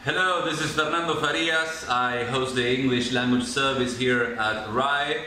[0.04, 1.86] Hello, this is Fernando Farias.
[1.90, 5.26] I host the English language service here at RAI,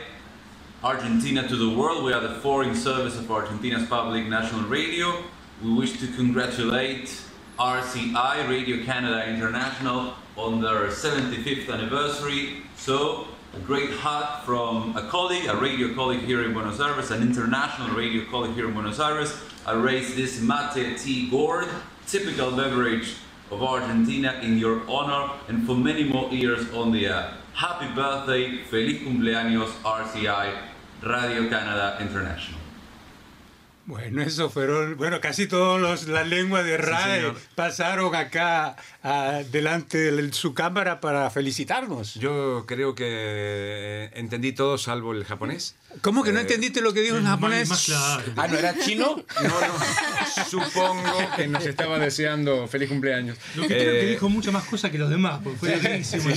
[0.83, 2.03] Argentina to the World.
[2.03, 5.23] We are the foreign service of Argentina's public national radio.
[5.61, 7.13] We wish to congratulate
[7.59, 12.63] RCI, Radio Canada International, on their 75th anniversary.
[12.75, 17.21] So, a great hug from a colleague, a radio colleague here in Buenos Aires, an
[17.21, 19.31] international radio colleague here in Buenos Aires.
[19.67, 21.67] I raise this mate tea gourd,
[22.07, 23.15] typical beverage
[23.51, 27.33] of Argentina, in your honor and for many more years on the air.
[27.53, 30.57] Happy birthday, feliz cumpleaños, RCI,
[31.03, 32.62] Radio Canada International.
[33.85, 38.77] Bueno, eso fueron, bueno, casi todas las lenguas de RAE pasaron acá
[39.51, 42.13] delante de su cámara para felicitarnos.
[42.15, 45.75] Yo creo que entendí todo salvo el japonés.
[46.01, 47.69] ¿Cómo que no entendiste lo que dijo en japonés?
[47.93, 49.23] Ah, ¿no era chino?
[49.43, 50.43] No, no.
[50.49, 51.03] Supongo
[51.35, 53.37] que nos estaba deseando feliz cumpleaños.
[53.55, 56.03] Lo que creo que Eh, dijo muchas más cosas que los demás, porque fue.
[56.03, 56.29] Sí, sí.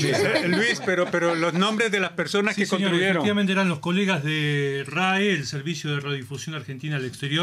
[0.48, 3.16] Luis, pero, pero los nombres de las personas Sí, que señor, construyeron.
[3.18, 7.35] efectivamente eran los colegas de RAE, el Servicio de Radiodifusión Argentina al Exterior,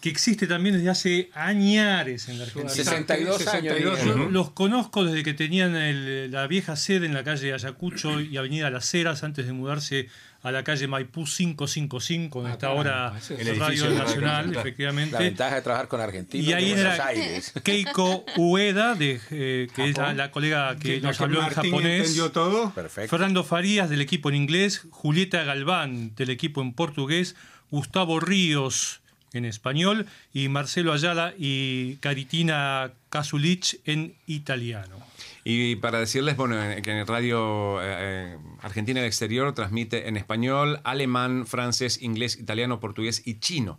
[0.00, 2.68] que existe también desde hace añares en la Argentina.
[2.72, 3.74] 62 años.
[3.80, 8.20] Yo- Yo los conozco desde que tenían el- la vieja sede en la calle Ayacucho
[8.20, 10.08] y Avenida Las Heras antes de mudarse
[10.42, 14.52] a la calle Maipú 555, donde está ahora el el Radio Nacional.
[14.52, 15.16] La efectivamente.
[15.18, 17.52] ventaja de trabajar con argentinos Y ahí de Buenos era Aires.
[17.64, 22.00] Keiko Ueda, de, eh, que es la, la colega que La nos habló en japonés.
[22.00, 22.70] entendió todo.
[22.74, 23.10] Perfecto.
[23.10, 27.34] Fernando Farías del equipo en inglés, Julieta Galván del equipo en portugués,
[27.70, 29.00] Gustavo Ríos
[29.36, 34.96] en español y Marcelo Ayala y Caritina Kasulich en italiano.
[35.44, 40.16] Y para decirles, bueno, eh, que en Radio eh, eh, Argentina del Exterior transmite en
[40.16, 43.78] español, alemán, francés, inglés, italiano, portugués y chino.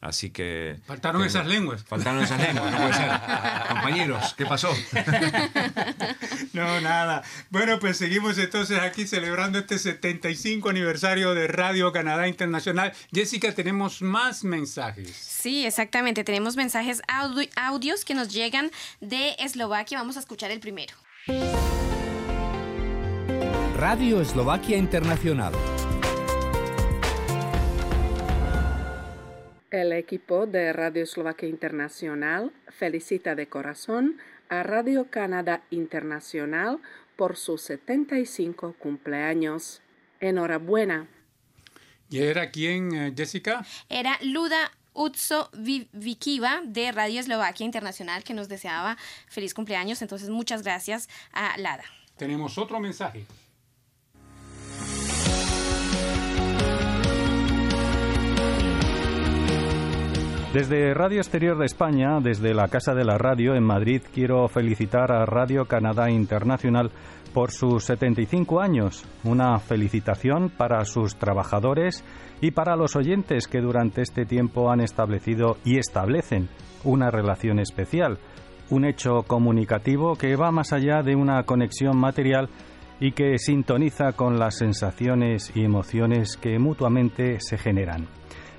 [0.00, 0.76] Así que...
[0.86, 1.82] Faltaron que- esas lenguas.
[1.84, 3.10] Faltaron esas lenguas, no puede ser.
[3.68, 4.68] Compañeros, ¿qué pasó?
[6.52, 7.22] No, nada.
[7.50, 12.92] Bueno, pues seguimos entonces aquí celebrando este 75 aniversario de Radio Canadá Internacional.
[13.12, 15.14] Jessica, tenemos más mensajes.
[15.16, 16.24] Sí, exactamente.
[16.24, 19.98] Tenemos mensajes audi- audios que nos llegan de Eslovaquia.
[19.98, 20.94] Vamos a escuchar el primero.
[23.76, 25.52] Radio Eslovaquia Internacional.
[29.70, 34.16] El equipo de Radio Eslovaquia Internacional felicita de corazón
[34.48, 36.78] a Radio Canadá Internacional
[37.16, 39.82] por sus 75 cumpleaños.
[40.20, 41.06] Enhorabuena.
[42.08, 43.64] ¿Y era quién, eh, Jessica?
[43.90, 48.96] Era Luda Utso Vi- Vikiva de Radio Eslovaquia Internacional que nos deseaba
[49.28, 50.00] feliz cumpleaños.
[50.00, 51.84] Entonces, muchas gracias a Lada.
[52.16, 53.26] Tenemos otro mensaje.
[60.52, 65.12] Desde Radio Exterior de España, desde la Casa de la Radio en Madrid, quiero felicitar
[65.12, 66.90] a Radio Canadá Internacional
[67.34, 69.04] por sus 75 años.
[69.24, 72.02] Una felicitación para sus trabajadores
[72.40, 76.48] y para los oyentes que durante este tiempo han establecido y establecen
[76.82, 78.18] una relación especial,
[78.70, 82.48] un hecho comunicativo que va más allá de una conexión material
[83.00, 88.08] y que sintoniza con las sensaciones y emociones que mutuamente se generan.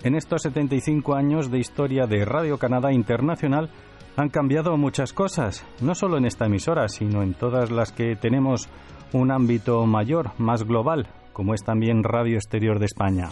[0.04, 3.70] En estos 75 años de historia de Radio Canadá Internacional
[4.16, 8.70] han cambiado muchas cosas, no solo en esta emisora, sino en todas las que tenemos
[9.12, 13.30] un ámbito mayor, más global, como es también Radio Exterior de España.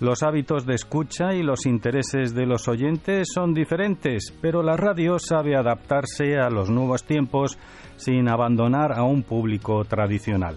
[0.00, 5.18] Los hábitos de escucha y los intereses de los oyentes son diferentes, pero la radio
[5.18, 7.58] sabe adaptarse a los nuevos tiempos
[7.96, 10.56] sin abandonar a un público tradicional.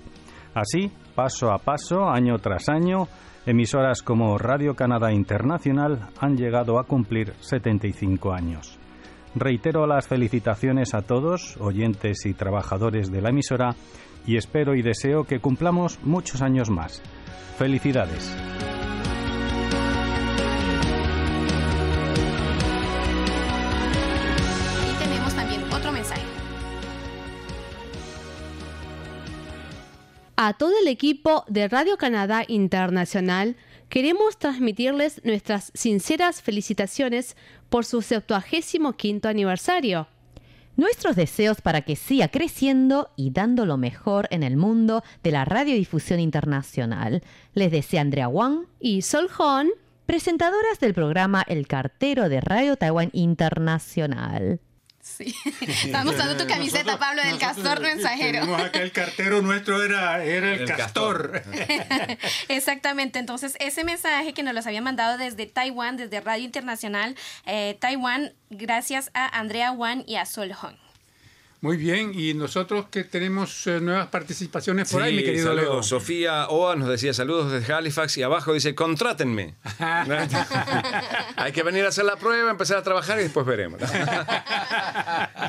[0.53, 3.07] Así, paso a paso, año tras año,
[3.45, 8.77] emisoras como Radio Canadá Internacional han llegado a cumplir 75 años.
[9.33, 13.75] Reitero las felicitaciones a todos, oyentes y trabajadores de la emisora,
[14.27, 17.01] y espero y deseo que cumplamos muchos años más.
[17.57, 18.35] Felicidades.
[30.51, 33.55] A todo el equipo de Radio Canadá Internacional
[33.87, 37.37] queremos transmitirles nuestras sinceras felicitaciones
[37.69, 40.09] por su 75 aniversario.
[40.75, 45.45] Nuestros deseos para que siga creciendo y dando lo mejor en el mundo de la
[45.45, 47.23] radiodifusión internacional.
[47.53, 49.69] Les desea Andrea Wang y Sol Hon,
[50.05, 54.59] presentadoras del programa El Cartero de Radio Taiwán Internacional.
[55.01, 55.35] Sí.
[55.61, 58.55] Estamos usando tu camiseta, Pablo, del castor mensajero.
[58.55, 61.41] Acá el cartero nuestro era, era el, El castor.
[62.47, 67.77] Exactamente, entonces ese mensaje que nos los había mandado desde Taiwán, desde Radio Internacional eh,
[67.79, 70.90] Taiwán, gracias a Andrea Wan y a Sol Hong.
[71.63, 75.69] Muy bien, y nosotros que tenemos eh, nuevas participaciones por ahí, mi querido saludos.
[75.69, 75.83] Leo.
[75.83, 79.53] Sofía Oa nos decía saludos desde Halifax y abajo dice, contrátenme.
[81.35, 83.79] Hay que venir a hacer la prueba, empezar a trabajar y después veremos.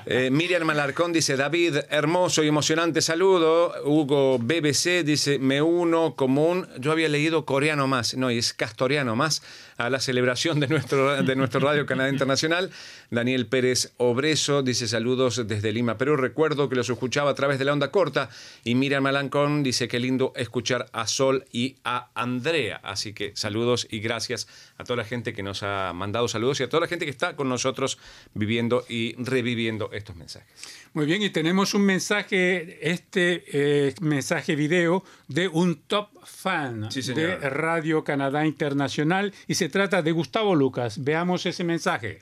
[0.04, 3.72] Eh, Miriam Malarcón dice, David, hermoso y emocionante saludo.
[3.84, 6.68] Hugo BBC dice, me uno común.
[6.78, 9.42] Yo había leído coreano más, no, y es castoriano más,
[9.76, 12.70] a la celebración de nuestro, de nuestro Radio Canadá Internacional.
[13.10, 16.16] Daniel Pérez Obreso dice saludos desde Lima, Perú.
[16.16, 18.30] Recuerdo que los escuchaba a través de la onda corta.
[18.64, 22.80] Y Miriam Malancón dice que lindo escuchar a Sol y a Andrea.
[22.82, 26.62] Así que saludos y gracias a toda la gente que nos ha mandado saludos y
[26.62, 27.98] a toda la gente que está con nosotros
[28.34, 30.48] viviendo y reviviendo estos mensajes.
[30.94, 37.36] Muy bien, y tenemos un mensaje, este eh, mensaje video de un top fan de
[37.36, 41.02] Radio Canadá Internacional y se trata de Gustavo Lucas.
[41.02, 42.20] Veamos ese mensaje.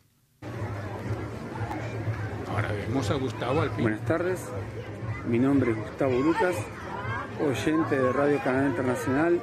[2.48, 3.68] Ahora vemos a Gustavo al.
[3.70, 4.40] Buenas tardes,
[5.28, 6.54] mi nombre es Gustavo Lucas,
[7.44, 9.40] oyente de Radio Canadá Internacional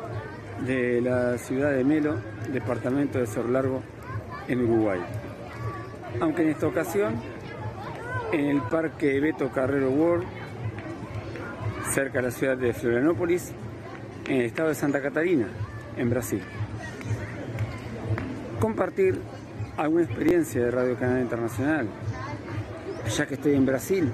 [0.65, 2.15] de la ciudad de Melo,
[2.51, 3.83] departamento de Cerro Largo,
[4.47, 4.99] en Uruguay.
[6.21, 7.21] Aunque en esta ocasión
[8.31, 10.25] en el Parque Beto Carrero World,
[11.91, 13.51] cerca de la ciudad de Florianópolis,
[14.27, 15.47] en el estado de Santa Catarina,
[15.97, 16.41] en Brasil.
[18.59, 19.21] Compartir
[19.77, 21.87] alguna experiencia de Radio Canadá Internacional,
[23.15, 24.11] ya que estoy en Brasil,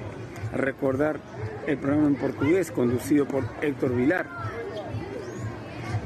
[0.53, 1.19] recordar
[1.65, 4.27] el programa en portugués conducido por Héctor Vilar,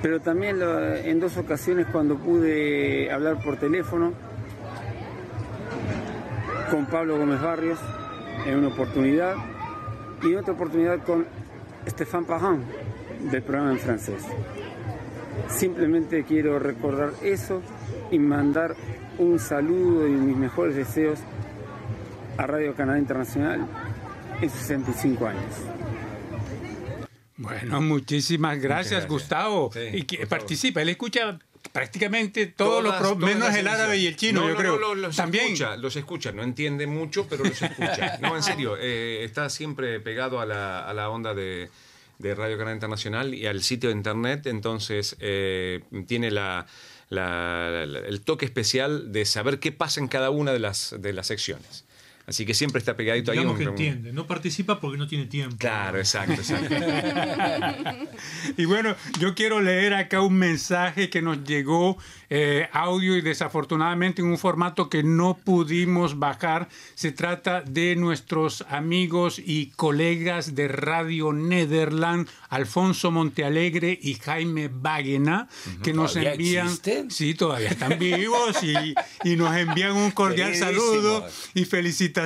[0.03, 4.13] pero también en dos ocasiones cuando pude hablar por teléfono
[6.69, 7.79] con Pablo Gómez Barrios
[8.45, 9.35] en una oportunidad
[10.21, 11.25] y en otra oportunidad con
[11.88, 12.63] Stéphane Parent
[13.31, 14.23] del programa en francés.
[15.49, 17.61] Simplemente quiero recordar eso
[18.12, 18.76] y mandar
[19.18, 21.20] un saludo y mis mejores deseos
[22.38, 23.68] a Radio Canadá Internacional
[24.41, 25.53] en 65 años.
[27.38, 29.72] Bueno, muchísimas gracias, Gustavo.
[29.93, 31.38] y que participa, él escucha
[31.72, 34.95] prácticamente todos los menos el árabe y el chino, yo creo.
[34.95, 38.18] los También escucha, los escucha, no entiende mucho, pero los escucha.
[38.22, 41.70] No, en serio, eh, está siempre pegado a la, onda de,
[42.20, 46.66] Radio Canal Internacional y al sitio de internet, entonces eh, tiene la,
[47.10, 51.86] el toque especial de saber qué pasa en cada una de las, de las secciones.
[52.28, 53.63] Así que siempre está pegadito Digamos ahí.
[53.63, 55.55] que entiende, no participa porque no tiene tiempo.
[55.57, 56.75] Claro, exacto, exacto.
[58.57, 61.97] y bueno, yo quiero leer acá un mensaje que nos llegó
[62.30, 66.67] eh, audio y desafortunadamente en un formato que no pudimos bajar.
[66.95, 75.47] Se trata de nuestros amigos y colegas de Radio Nederland, Alfonso Montealegre y Jaime Bagena,
[75.82, 76.67] que nos envían...
[77.09, 78.75] Sí, todavía están vivos y,
[79.23, 82.16] y nos envían un cordial saludo y felicitaciones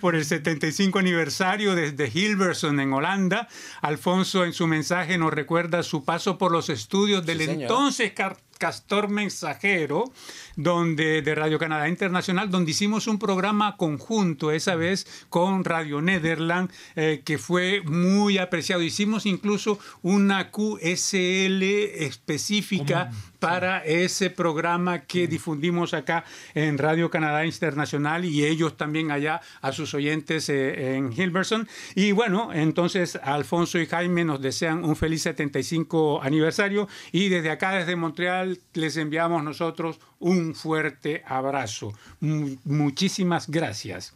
[0.00, 3.48] por el 75 aniversario desde Hilversum en Holanda.
[3.82, 8.12] Alfonso en su mensaje nos recuerda su paso por los estudios del entonces
[8.58, 10.12] Castor Mensajero,
[10.56, 16.70] donde, de Radio Canadá Internacional, donde hicimos un programa conjunto, esa vez con Radio Nederland,
[16.96, 18.82] eh, que fue muy apreciado.
[18.82, 23.10] Hicimos incluso una QSL específica
[23.44, 26.24] para ese programa que difundimos acá
[26.54, 31.66] en Radio Canadá Internacional y ellos también allá a sus oyentes eh, en Hilversum.
[31.94, 37.72] Y bueno, entonces Alfonso y Jaime nos desean un feliz 75 aniversario y desde acá,
[37.72, 41.92] desde Montreal, les enviamos nosotros un fuerte abrazo.
[42.20, 44.14] muchísimas gracias.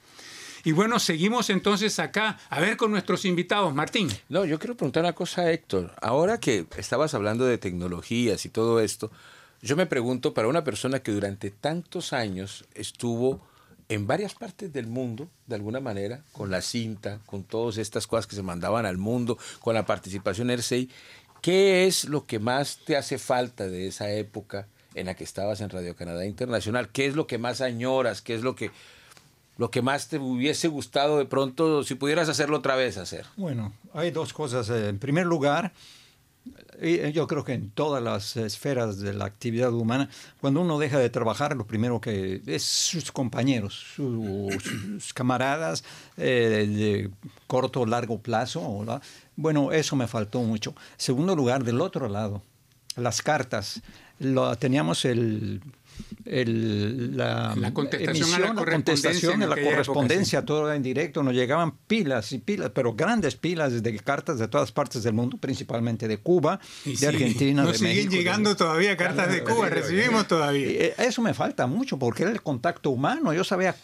[0.65, 3.75] Y bueno, seguimos entonces acá a ver con nuestros invitados.
[3.75, 4.09] Martín.
[4.29, 5.95] No, yo quiero preguntar una cosa a Héctor.
[6.01, 9.11] Ahora que estabas hablando de tecnologías y todo esto,
[9.63, 13.41] yo me pregunto para una persona que durante tantos años estuvo
[13.89, 18.27] en varias partes del mundo, de alguna manera, con la cinta, con todas estas cosas
[18.27, 20.91] que se mandaban al mundo, con la participación RCI,
[21.41, 25.61] ¿qué es lo que más te hace falta de esa época en la que estabas
[25.61, 26.89] en Radio Canadá Internacional?
[26.91, 28.23] ¿Qué es lo que más añoras?
[28.23, 28.71] ¿Qué es lo que
[29.57, 33.27] lo que más te hubiese gustado de pronto, si pudieras hacerlo otra vez, hacer?
[33.37, 34.71] Bueno, hay dos cosas.
[34.71, 35.73] En primer lugar,
[37.13, 40.09] yo creo que en todas las esferas de la actividad humana,
[40.41, 45.85] cuando uno deja de trabajar, lo primero que es sus compañeros, sus, camaradas
[46.17, 47.11] eh, de
[47.47, 48.85] corto o largo plazo.
[49.37, 50.75] Bueno, eso me faltó mucho.
[50.97, 52.43] Segundo lugar, del otro lado,
[52.97, 53.83] las cartas.
[54.19, 55.61] Lo, teníamos el
[56.25, 62.71] la, contestación a la contestación la correspondencia, todo en directo, nos llegaban pilas y pilas,
[62.75, 67.63] pero grandes pilas de cartas de todas partes del mundo, principalmente de Cuba, de Argentina,
[67.63, 70.67] nos siguen llegando todavía cartas de Cuba, recibimos todavía.
[70.67, 73.75] Eh, eso me falta mucho, porque era el contacto humano, yo sabía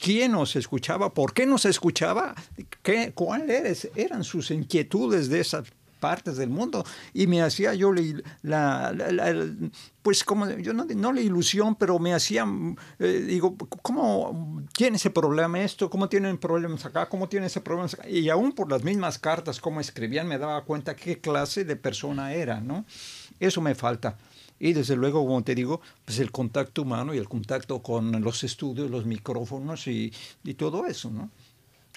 [0.00, 2.34] quién nos escuchaba, por qué nos escuchaba,
[2.82, 5.62] qué, cuáles eran sus inquietudes de esa
[6.02, 6.84] partes del mundo
[7.14, 7.94] y me hacía yo
[8.42, 8.92] la,
[10.02, 12.44] pues como yo no, no, la ilusión, pero me hacía,
[12.98, 15.88] eh, digo, ¿cómo tiene ese problema esto?
[15.88, 17.08] ¿Cómo tienen problemas acá?
[17.08, 18.08] ¿Cómo tiene ese problema acá?
[18.08, 22.34] Y aún por las mismas cartas, como escribían, me daba cuenta qué clase de persona
[22.34, 22.84] era, ¿no?
[23.38, 24.18] Eso me falta.
[24.58, 28.42] Y desde luego, como te digo, pues el contacto humano y el contacto con los
[28.42, 31.30] estudios, los micrófonos y, y todo eso, ¿no?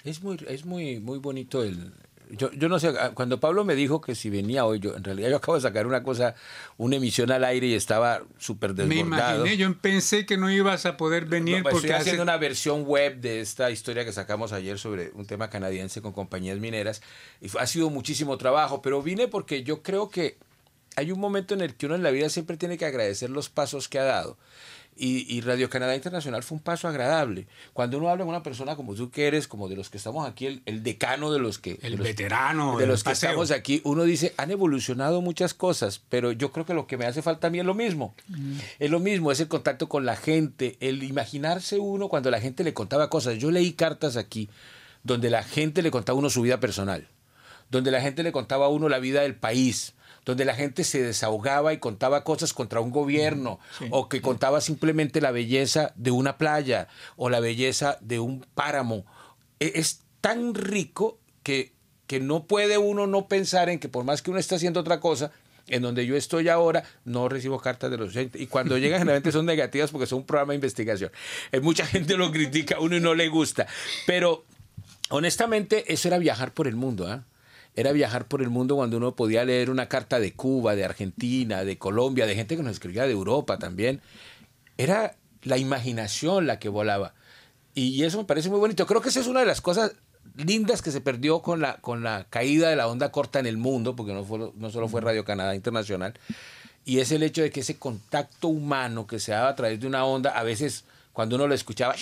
[0.04, 1.92] Es muy, es muy, muy bonito el,
[2.30, 5.04] yo, yo no sé, ah, cuando Pablo me dijo que si venía hoy, yo en
[5.04, 6.34] realidad yo acabo de sacar una cosa,
[6.76, 9.04] una emisión al aire y estaba súper desbordado.
[9.04, 12.36] Me imaginé, yo pensé que no ibas a poder venir pues porque estoy haciendo una
[12.36, 17.02] versión web de esta historia que sacamos ayer sobre un tema canadiense con compañías mineras
[17.40, 20.38] y ha sido muchísimo trabajo, pero vine porque yo creo que
[20.96, 23.50] hay un momento en el que uno en la vida siempre tiene que agradecer los
[23.50, 24.36] pasos que ha dado.
[24.98, 27.46] Y, Radio Canadá Internacional fue un paso agradable.
[27.74, 30.26] Cuando uno habla con una persona como tú que eres, como de los que estamos
[30.26, 31.78] aquí, el, decano de los que...
[31.82, 32.78] El veterano.
[32.78, 36.72] De los que estamos aquí, uno dice, han evolucionado muchas cosas, pero yo creo que
[36.72, 38.14] lo que me hace falta a mí es lo mismo.
[38.28, 38.58] Mm.
[38.78, 42.64] Es lo mismo, es el contacto con la gente, el imaginarse uno cuando la gente
[42.64, 43.36] le contaba cosas.
[43.38, 44.48] Yo leí cartas aquí
[45.06, 47.06] donde la gente le contaba a uno su vida personal,
[47.70, 49.94] donde la gente le contaba a uno la vida del país,
[50.26, 53.60] donde la gente se desahogaba y contaba cosas contra un gobierno,
[53.90, 59.06] o que contaba simplemente la belleza de una playa o la belleza de un páramo.
[59.60, 61.72] E, es tan rico que,
[62.08, 64.98] que no puede uno no pensar en que por más que uno esté haciendo otra
[64.98, 65.30] cosa,
[65.68, 68.42] en donde yo estoy ahora, no recibo cartas de los gente.
[68.42, 71.12] Y cuando llegan, generalmente son negativas porque son un programa de investigación.
[71.52, 73.68] Eh, mucha gente lo critica a uno y no le gusta.
[74.06, 74.44] Pero
[75.08, 77.06] honestamente, eso era viajar por el mundo.
[77.06, 77.24] ¿ah?
[77.76, 81.64] Era viajar por el mundo cuando uno podía leer una carta de Cuba, de Argentina,
[81.64, 84.00] de Colombia, de gente que nos escribía de Europa también.
[84.78, 87.14] Era la imaginación la que volaba.
[87.74, 88.86] Y eso me parece muy bonito.
[88.86, 89.92] Creo que esa es una de las cosas
[90.34, 93.58] lindas que se perdió con la, con la caída de la onda corta en el
[93.58, 96.14] mundo, porque no, fue, no solo fue Radio Canadá Internacional,
[96.84, 99.86] y es el hecho de que ese contacto humano que se daba a través de
[99.86, 101.94] una onda, a veces cuando uno lo escuchaba,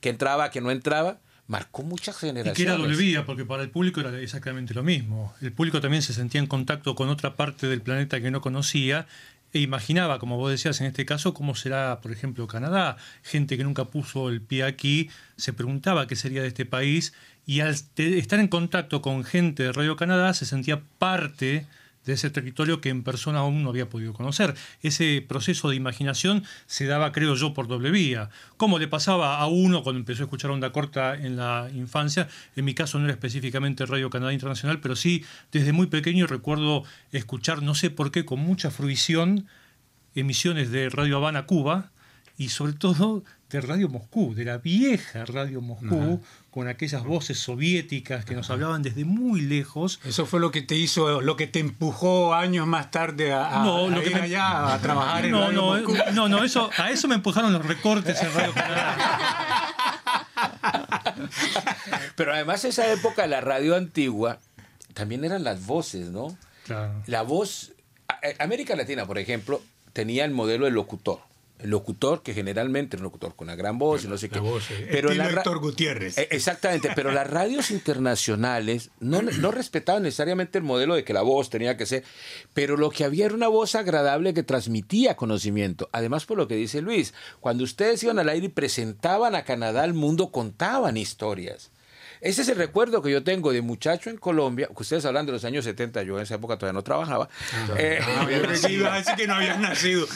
[0.00, 1.18] que entraba, que no entraba,
[1.48, 2.56] marcó muchas generaciones.
[2.58, 5.34] Y que era doble vía, porque para el público era exactamente lo mismo.
[5.40, 9.06] El público también se sentía en contacto con otra parte del planeta que no conocía
[9.52, 12.98] e imaginaba, como vos decías en este caso, cómo será, por ejemplo, Canadá.
[13.22, 17.14] Gente que nunca puso el pie aquí se preguntaba qué sería de este país
[17.46, 21.66] y al estar en contacto con gente de Radio Canadá se sentía parte
[22.08, 24.54] de ese territorio que en persona aún no había podido conocer.
[24.82, 28.30] Ese proceso de imaginación se daba, creo yo, por doble vía.
[28.56, 32.64] Como le pasaba a uno cuando empezó a escuchar onda corta en la infancia, en
[32.64, 36.82] mi caso no era específicamente Radio Canadá Internacional, pero sí desde muy pequeño recuerdo
[37.12, 39.46] escuchar, no sé por qué, con mucha fruición,
[40.14, 41.90] emisiones de Radio Habana, Cuba,
[42.38, 46.22] y sobre todo de Radio Moscú, de la vieja Radio Moscú,
[46.52, 49.98] con aquellas voces soviéticas que nos hablaban desde muy lejos.
[50.04, 53.64] Eso fue lo que te hizo, lo que te empujó años más tarde a,
[54.06, 55.96] ir allá a trabajar en Radio no, Moscú.
[56.14, 59.74] No, no, eso, a eso me empujaron los recortes en Radio Canadá.
[62.16, 64.38] Pero además esa época, la radio antigua,
[64.94, 66.38] también eran las voces, ¿no?
[66.64, 67.02] Claro.
[67.06, 67.72] La voz,
[68.38, 69.60] América Latina, por ejemplo,
[69.92, 71.27] tenía el modelo del locutor
[71.62, 74.40] locutor, que generalmente es un locutor con una gran voz y no sé qué.
[74.90, 76.18] pero la Héctor Gutiérrez.
[76.18, 81.22] Eh, exactamente, pero las radios internacionales no, no respetaban necesariamente el modelo de que la
[81.22, 82.04] voz tenía que ser,
[82.54, 85.88] pero lo que había era una voz agradable que transmitía conocimiento.
[85.92, 89.82] Además, por lo que dice Luis, cuando ustedes iban al aire y presentaban a Canadá
[89.82, 91.70] al mundo, contaban historias.
[92.20, 95.32] Ese es el recuerdo que yo tengo de muchacho en Colombia, que ustedes hablan de
[95.32, 97.28] los años 70, yo en esa época todavía no trabajaba.
[97.76, 98.26] Eh, ah,
[99.16, 100.06] que no habías nacido.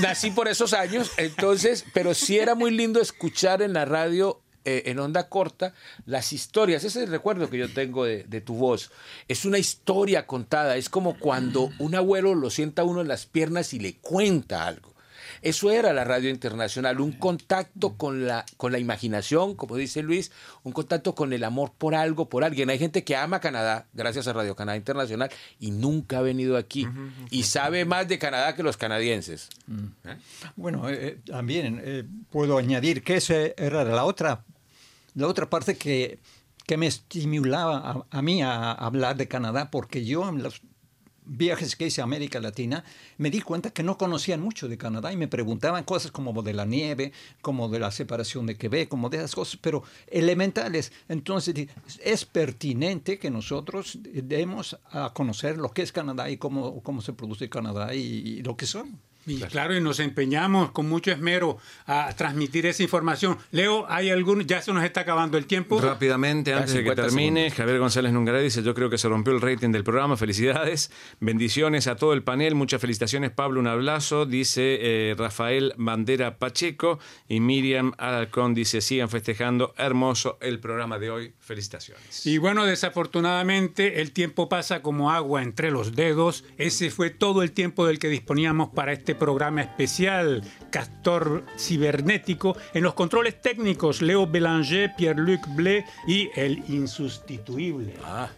[0.00, 4.90] nací por esos años, entonces, pero sí era muy lindo escuchar en la radio eh,
[4.90, 5.74] en onda corta
[6.06, 6.82] las historias.
[6.82, 8.90] Ese es el recuerdo que yo tengo de, de, tu voz.
[9.28, 10.76] Es una historia contada.
[10.76, 14.95] Es como cuando un abuelo lo sienta uno en las piernas y le cuenta algo.
[15.42, 20.32] Eso era la radio internacional, un contacto con la, con la imaginación, como dice Luis,
[20.62, 22.70] un contacto con el amor por algo, por alguien.
[22.70, 26.86] Hay gente que ama Canadá, gracias a Radio Canadá Internacional, y nunca ha venido aquí.
[27.30, 29.48] Y sabe más de Canadá que los canadienses.
[29.66, 30.08] Mm.
[30.08, 30.16] ¿Eh?
[30.56, 34.44] Bueno, eh, eh, también puedo añadir que esa era la otra,
[35.14, 36.18] la otra parte que,
[36.66, 37.78] que me estimulaba
[38.10, 40.62] a, a mí a hablar de Canadá, porque yo en los
[41.26, 42.84] viajes que hice a América Latina,
[43.18, 46.54] me di cuenta que no conocían mucho de Canadá y me preguntaban cosas como de
[46.54, 47.12] la nieve,
[47.42, 50.92] como de la separación de Quebec, como de esas cosas, pero elementales.
[51.08, 51.68] Entonces,
[52.02, 57.12] es pertinente que nosotros demos a conocer lo que es Canadá y cómo, cómo se
[57.12, 59.00] produce Canadá y lo que son.
[59.26, 63.38] Y claro, y nos empeñamos con mucho esmero a transmitir esa información.
[63.50, 64.46] Leo, ¿hay algún?
[64.46, 65.80] Ya se nos está acabando el tiempo.
[65.80, 69.40] Rápidamente, antes de que termine, Javier González Nungaré dice, yo creo que se rompió el
[69.40, 74.78] rating del programa, felicidades, bendiciones a todo el panel, muchas felicitaciones, Pablo, un abrazo, dice
[74.80, 76.98] eh, Rafael Bandera Pacheco
[77.28, 82.26] y Miriam Alarcón dice, sigan festejando, hermoso el programa de hoy, felicitaciones.
[82.26, 87.52] Y bueno, desafortunadamente el tiempo pasa como agua entre los dedos, ese fue todo el
[87.52, 94.26] tiempo del que disponíamos para este programa especial, Castor Cibernético, en los controles técnicos, Leo
[94.26, 98.28] Bélanger, Pierre-Luc Blé y el insustituible, ah.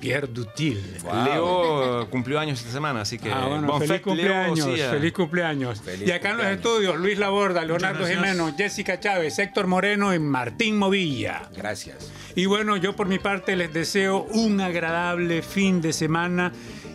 [0.00, 0.80] Pierre Dutil.
[1.24, 5.80] Leo cumplió años esta semana, así que ah, bueno, bon feliz, cumpleaños, Leo feliz cumpleaños,
[5.82, 10.18] Feliz y acá en los estudios, Luis Laborda, Leonardo Jimeno, Jessica Chávez, Héctor Moreno y
[10.18, 11.48] Martín Movilla.
[11.54, 12.10] Gracias.
[12.34, 16.52] Y bueno, yo por mi parte les deseo un agradable fin de semana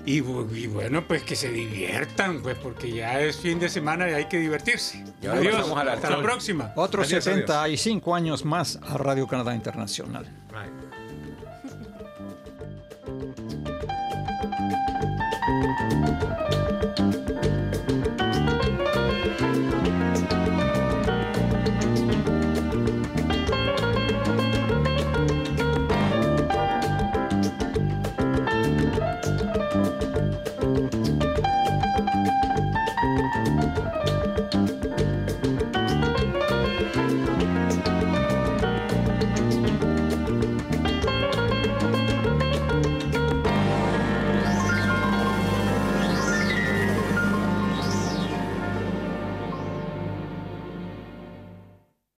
[0.07, 4.25] y, bueno, pues que se diviertan, pues porque ya es fin de semana y hay
[4.25, 5.03] que divertirse.
[5.21, 6.71] Y adiós, hasta la próxima.
[6.77, 10.25] Otros 75 años más a Radio Canadá Internacional.